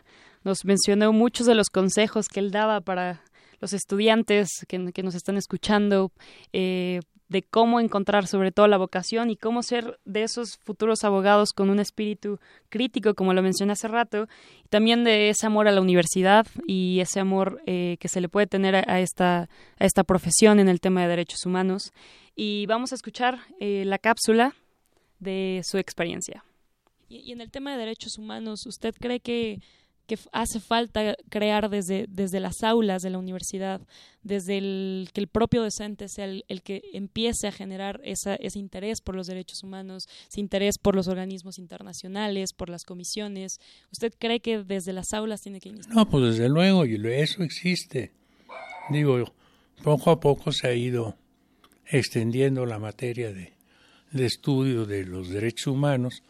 [0.43, 3.23] nos mencionó muchos de los consejos que él daba para
[3.61, 6.11] los estudiantes que, que nos están escuchando,
[6.53, 11.53] eh, de cómo encontrar sobre todo la vocación y cómo ser de esos futuros abogados
[11.53, 14.29] con un espíritu crítico, como lo mencioné hace rato,
[14.65, 18.29] y también de ese amor a la universidad y ese amor eh, que se le
[18.29, 19.49] puede tener a, esta,
[19.79, 21.93] a esta profesión en el tema de derechos humanos.
[22.37, 24.55] Y vamos a escuchar eh, la cápsula
[25.19, 26.45] de su experiencia.
[27.09, 29.61] y en el tema de derechos humanos, ¿usted cree que
[30.07, 33.81] que hace falta crear desde, desde las aulas de la universidad,
[34.23, 39.01] desde el que el propio docente sea el, que empiece a generar esa, ese interés
[39.01, 43.61] por los derechos humanos, ese interés por los organismos internacionales, por las comisiones.
[43.93, 45.95] ¿Usted cree que desde las aulas tiene que iniciar?
[45.95, 48.13] No, pues desde luego, y eso existe.
[48.91, 49.33] Digo,
[49.83, 51.17] poco a poco se ha ido
[51.87, 53.53] extendiendo la materia de,
[54.13, 56.23] de estudio de los derechos humanos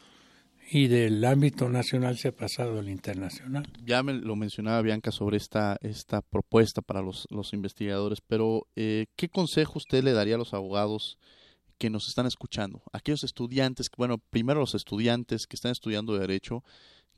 [0.70, 3.66] y del ámbito nacional se ha pasado al internacional.
[3.84, 9.06] Ya me lo mencionaba Bianca sobre esta, esta propuesta para los, los investigadores, pero eh,
[9.16, 11.18] ¿qué consejo usted le daría a los abogados
[11.78, 12.82] que nos están escuchando?
[12.92, 16.64] Aquellos estudiantes, bueno, primero los estudiantes que están estudiando Derecho,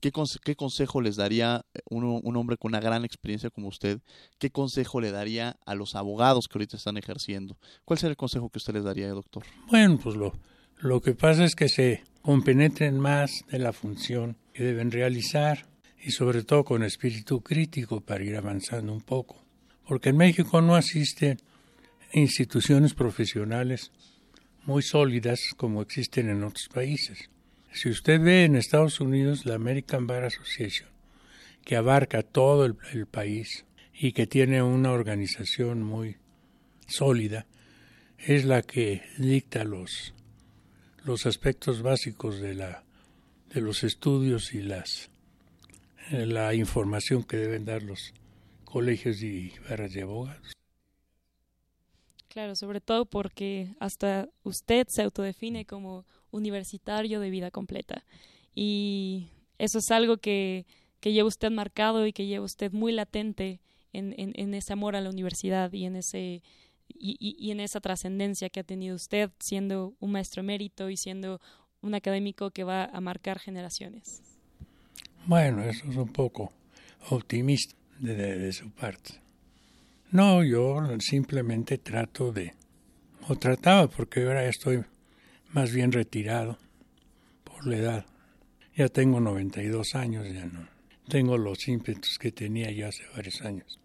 [0.01, 0.13] ¿qué,
[0.45, 4.01] qué consejo les daría uno, un hombre con una gran experiencia como usted?
[4.39, 7.57] ¿Qué consejo le daría a los abogados que ahorita están ejerciendo?
[7.87, 9.45] ¿Cuál sería el consejo que usted les daría, doctor?
[9.71, 10.35] Bueno, pues lo,
[10.81, 15.67] lo que pasa es que se compenetren más de la función que deben realizar
[16.01, 19.43] y sobre todo con espíritu crítico para ir avanzando un poco.
[19.87, 21.39] Porque en México no asisten
[22.13, 23.91] instituciones profesionales
[24.67, 27.29] muy sólidas como existen en otros países.
[27.73, 30.89] Si usted ve en Estados Unidos la American Bar Association,
[31.65, 36.19] que abarca todo el, el país y que tiene una organización muy
[36.87, 37.47] sólida,
[38.19, 40.15] es la que dicta los
[41.05, 42.85] los aspectos básicos de la
[43.53, 45.11] de los estudios y las
[46.11, 48.13] eh, la información que deben dar los
[48.65, 50.53] colegios y barras de abogados.
[52.29, 58.05] Claro, sobre todo porque hasta usted se autodefine como universitario de vida completa.
[58.55, 59.29] Y
[59.59, 60.67] eso es algo que,
[61.01, 63.61] que lleva usted marcado y que lleva usted muy latente
[63.93, 66.43] en, en, en ese amor a la universidad y en ese
[66.89, 71.41] y, y, en esa trascendencia que ha tenido usted siendo un maestro emérito y siendo
[71.81, 74.23] un académico que va a marcar generaciones.
[75.27, 76.53] Bueno, eso es un poco
[77.11, 79.21] optimista de, de, su parte.
[80.11, 82.55] No, yo simplemente trato de,
[83.29, 84.83] o trataba, porque ahora estoy
[85.53, 86.59] más bien retirado
[87.45, 88.07] por la edad.
[88.75, 90.79] Ya tengo 92 años, ya no
[91.09, 93.81] tengo los ímpetus que tenía yo hace varios años.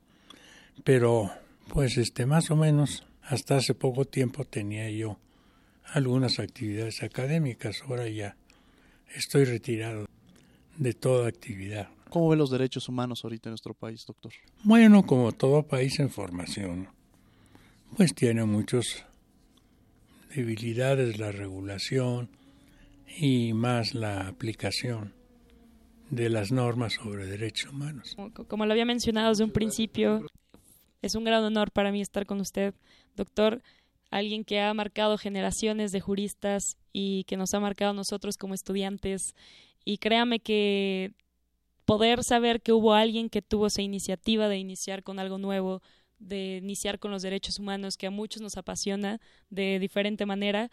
[0.84, 1.32] Pero
[1.70, 5.18] pues este más o menos hasta hace poco tiempo tenía yo
[5.94, 8.36] algunas actividades académicas, ahora ya
[9.16, 10.06] estoy retirado
[10.78, 11.90] de toda actividad.
[12.10, 14.32] ¿Cómo ve los derechos humanos ahorita en nuestro país, doctor?
[14.64, 16.90] Bueno, como todo país en formación,
[17.96, 19.06] pues tiene muchas
[20.36, 22.30] debilidades la regulación
[23.18, 25.14] y más la aplicación
[26.10, 28.16] de las normas sobre derechos humanos.
[28.48, 30.26] Como lo había mencionado desde un principio,
[31.04, 32.74] es un gran honor para mí estar con usted,
[33.16, 33.62] doctor,
[34.10, 38.54] alguien que ha marcado generaciones de juristas y que nos ha marcado a nosotros como
[38.54, 39.36] estudiantes.
[39.84, 41.12] Y créame que
[41.84, 45.82] poder saber que hubo alguien que tuvo esa iniciativa de iniciar con algo nuevo,
[46.20, 50.72] de iniciar con los derechos humanos, que a muchos nos apasiona de diferente manera,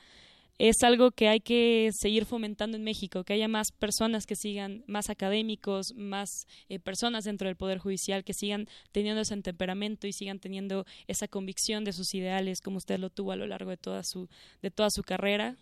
[0.61, 4.85] es algo que hay que seguir fomentando en México, que haya más personas que sigan,
[4.87, 10.13] más académicos, más eh, personas dentro del Poder Judicial que sigan teniendo ese temperamento y
[10.13, 13.79] sigan teniendo esa convicción de sus ideales como usted lo tuvo a lo largo de
[13.79, 14.29] toda su,
[14.61, 15.57] de toda su carrera.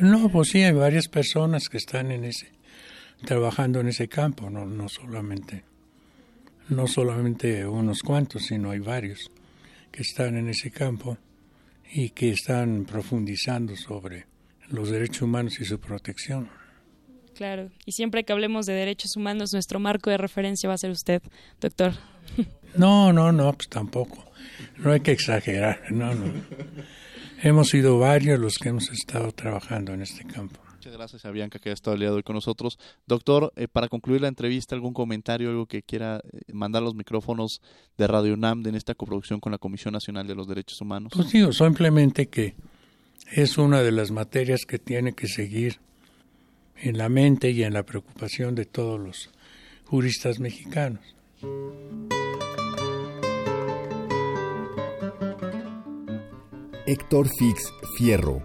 [0.00, 2.52] No, pues sí, hay varias personas que están en ese,
[3.24, 5.64] trabajando en ese campo, no, no solamente,
[6.68, 9.30] no solamente unos cuantos, sino hay varios
[9.90, 11.16] que están en ese campo
[11.92, 14.26] y que están profundizando sobre
[14.68, 16.48] los derechos humanos y su protección.
[17.34, 20.90] Claro, y siempre que hablemos de derechos humanos, nuestro marco de referencia va a ser
[20.90, 21.22] usted,
[21.60, 21.94] doctor.
[22.76, 24.32] No, no, no, pues tampoco.
[24.78, 26.32] No hay que exagerar, no, no.
[27.40, 30.63] Hemos sido varios los que hemos estado trabajando en este campo.
[30.84, 32.78] Muchas gracias a Bianca que ha estado el día de hoy con nosotros.
[33.06, 37.62] Doctor, eh, para concluir la entrevista, ¿algún comentario, algo que quiera eh, mandar los micrófonos
[37.96, 41.14] de Radio UNAM en esta coproducción con la Comisión Nacional de los Derechos Humanos?
[41.16, 42.54] Pues digo, simplemente que
[43.32, 45.78] es una de las materias que tiene que seguir
[46.76, 49.30] en la mente y en la preocupación de todos los
[49.86, 51.00] juristas mexicanos.
[56.86, 58.44] Héctor Fix Fierro.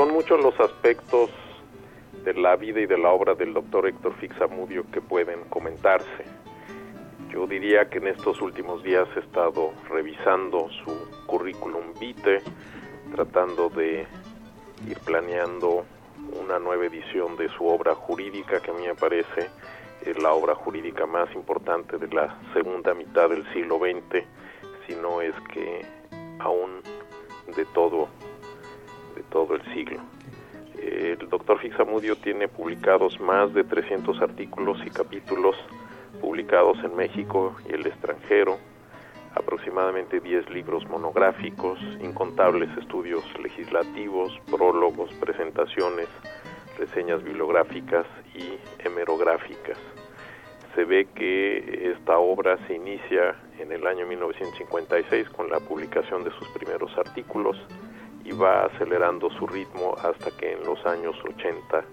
[0.00, 1.28] Son muchos los aspectos
[2.24, 6.24] de la vida y de la obra del doctor Héctor Fix Amudio que pueden comentarse.
[7.30, 12.40] Yo diría que en estos últimos días he estado revisando su currículum vitae,
[13.14, 14.06] tratando de
[14.88, 15.84] ir planeando
[16.42, 19.50] una nueva edición de su obra jurídica que a mí me parece
[20.18, 24.24] la obra jurídica más importante de la segunda mitad del siglo XX,
[24.86, 25.84] si no es que
[26.38, 26.80] aún
[27.54, 28.08] de todo,
[29.14, 30.00] de todo el siglo.
[30.80, 35.56] El doctor Fixamudio tiene publicados más de 300 artículos y capítulos
[36.20, 38.58] publicados en México y el extranjero,
[39.34, 46.08] aproximadamente 10 libros monográficos, incontables estudios legislativos, prólogos, presentaciones,
[46.78, 49.78] reseñas bibliográficas y hemerográficas.
[50.74, 56.30] Se ve que esta obra se inicia en el año 1956 con la publicación de
[56.30, 57.56] sus primeros artículos
[58.24, 61.84] y va acelerando su ritmo hasta que en los años 80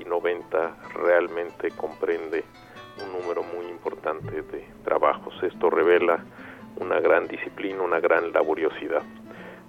[0.00, 2.44] y 90 realmente comprende
[3.04, 5.34] un número muy importante de trabajos.
[5.42, 6.24] Esto revela
[6.76, 9.02] una gran disciplina, una gran laboriosidad.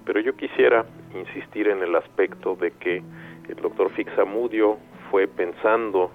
[0.06, 3.04] Pero yo quisiera insistir en el aspecto de que
[3.50, 4.78] el doctor Fixamudio
[5.12, 6.12] fue pensando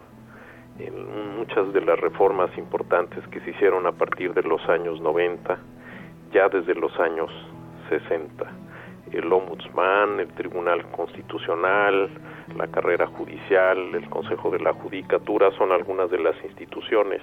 [0.78, 5.58] en muchas de las reformas importantes que se hicieron a partir de los años 90,
[6.32, 7.30] ya desde los años
[7.88, 8.71] 60.
[9.12, 12.08] El Ombudsman, el Tribunal Constitucional,
[12.56, 17.20] la carrera judicial, el Consejo de la Judicatura son algunas de las instituciones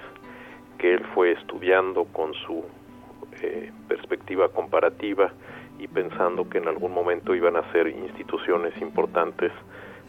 [0.78, 2.64] que él fue estudiando con su
[3.42, 5.32] eh, perspectiva comparativa
[5.78, 9.50] y pensando que en algún momento iban a ser instituciones importantes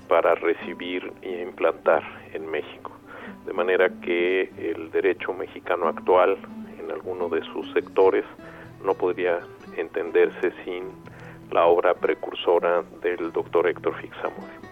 [0.07, 2.03] para recibir e implantar
[2.33, 2.91] en México.
[3.45, 6.37] De manera que el derecho mexicano actual,
[6.79, 8.25] en alguno de sus sectores,
[8.83, 9.39] no podría
[9.77, 10.83] entenderse sin
[11.51, 14.71] la obra precursora del doctor Héctor Fixamudio.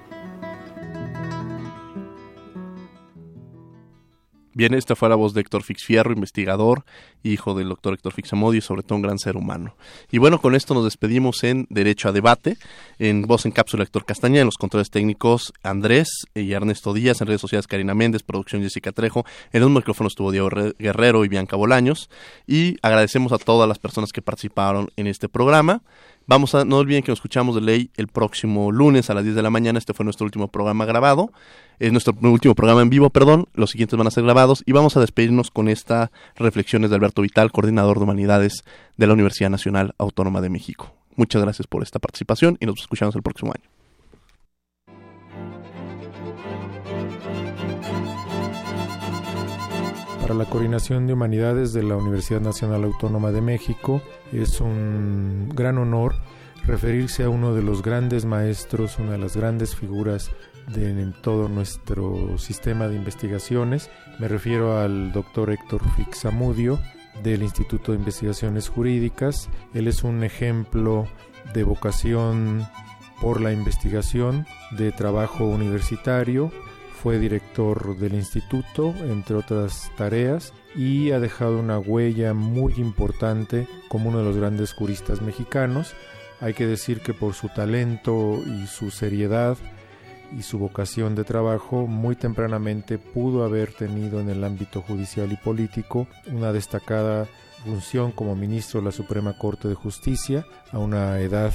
[4.54, 6.84] Bien, esta fue la voz de Héctor Fixfierro, investigador,
[7.24, 9.76] hijo del doctor Héctor Fixamodio y sobre todo un gran ser humano.
[10.12, 12.58] Y bueno, con esto nos despedimos en Derecho a Debate,
[12.98, 17.28] en voz en cápsula Héctor Castaña, en los controles técnicos Andrés y Ernesto Díaz, en
[17.28, 21.56] redes sociales Karina Méndez, producción Jessica Trejo, en los micrófonos estuvo Diego Guerrero y Bianca
[21.56, 22.10] Bolaños.
[22.48, 25.82] Y agradecemos a todas las personas que participaron en este programa.
[26.30, 29.36] Vamos a, no olviden que nos escuchamos de ley el próximo lunes a las 10
[29.36, 29.80] de la mañana.
[29.80, 31.32] Este fue nuestro último programa grabado.
[31.80, 33.48] Es nuestro último programa en vivo, perdón.
[33.56, 34.62] Los siguientes van a ser grabados.
[34.68, 38.64] Y vamos a despedirnos con estas reflexiones de Alberto Vital, coordinador de humanidades
[38.95, 40.93] de la Universidad Nacional Autónoma de México.
[41.16, 43.68] Muchas gracias por esta participación y nos escuchamos el próximo año.
[50.22, 55.80] Para la Coordinación de Humanidades de la Universidad Nacional Autónoma de México es un gran
[55.80, 56.14] honor
[56.68, 60.30] referirse a uno de los grandes maestros, una de las grandes figuras
[60.68, 63.89] de, todo nuestro sistema de investigaciones.
[64.20, 66.80] Me refiero al doctor Héctor Fixamudio
[67.24, 69.50] del Instituto de Investigaciones Jurídicas.
[69.74, 71.08] Él es un ejemplo
[71.54, 72.68] de vocación
[73.22, 76.52] por la investigación, de trabajo universitario,
[77.02, 84.10] fue director del instituto, entre otras tareas, y ha dejado una huella muy importante como
[84.10, 85.94] uno de los grandes juristas mexicanos.
[86.42, 89.58] Hay que decir que por su talento y su seriedad
[90.38, 95.36] y su vocación de trabajo, muy tempranamente pudo haber tenido en el ámbito judicial y
[95.38, 97.28] político una destacada
[97.64, 101.54] función como ministro de la Suprema Corte de Justicia a una edad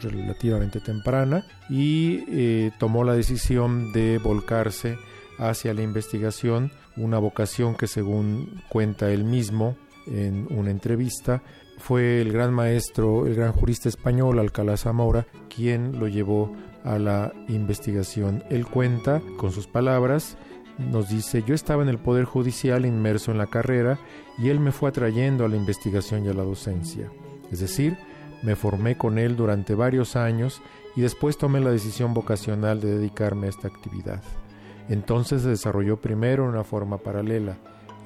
[0.00, 4.96] relativamente temprana y eh, tomó la decisión de volcarse
[5.38, 11.42] hacia la investigación, una vocación que según cuenta él mismo en una entrevista,
[11.78, 16.54] fue el gran maestro, el gran jurista español Alcalá Zamora, quien lo llevó
[16.84, 18.44] a la investigación.
[18.50, 20.36] Él cuenta con sus palabras,
[20.78, 23.98] nos dice, yo estaba en el Poder Judicial inmerso en la carrera
[24.38, 27.10] y él me fue atrayendo a la investigación y a la docencia.
[27.50, 27.96] Es decir,
[28.42, 30.62] me formé con él durante varios años
[30.96, 34.22] y después tomé la decisión vocacional de dedicarme a esta actividad.
[34.88, 37.56] Entonces se desarrolló primero en una forma paralela.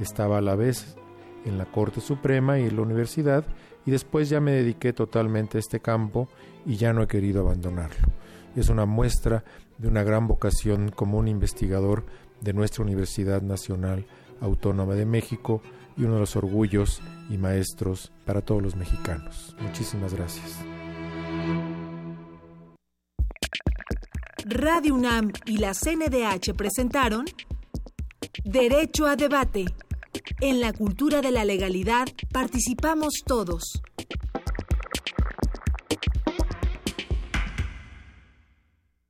[0.01, 0.97] Estaba a la vez
[1.45, 3.45] en la Corte Suprema y en la universidad
[3.87, 6.29] y después ya me dediqué totalmente a este campo
[6.67, 8.09] y ya no he querido abandonarlo.
[8.57, 9.45] Es una muestra
[9.79, 12.05] de una gran vocación como un investigador
[12.41, 14.07] de nuestra Universidad Nacional
[14.41, 15.63] Autónoma de México
[15.97, 17.01] y uno de los orgullos
[17.31, 19.57] y maestros para todos los mexicanos.
[19.61, 20.59] Muchísimas gracias.
[24.45, 27.25] Radio UNAM y la CNDH presentaron
[28.45, 29.65] Derecho a debate.
[30.41, 33.83] En la cultura de la legalidad participamos todos.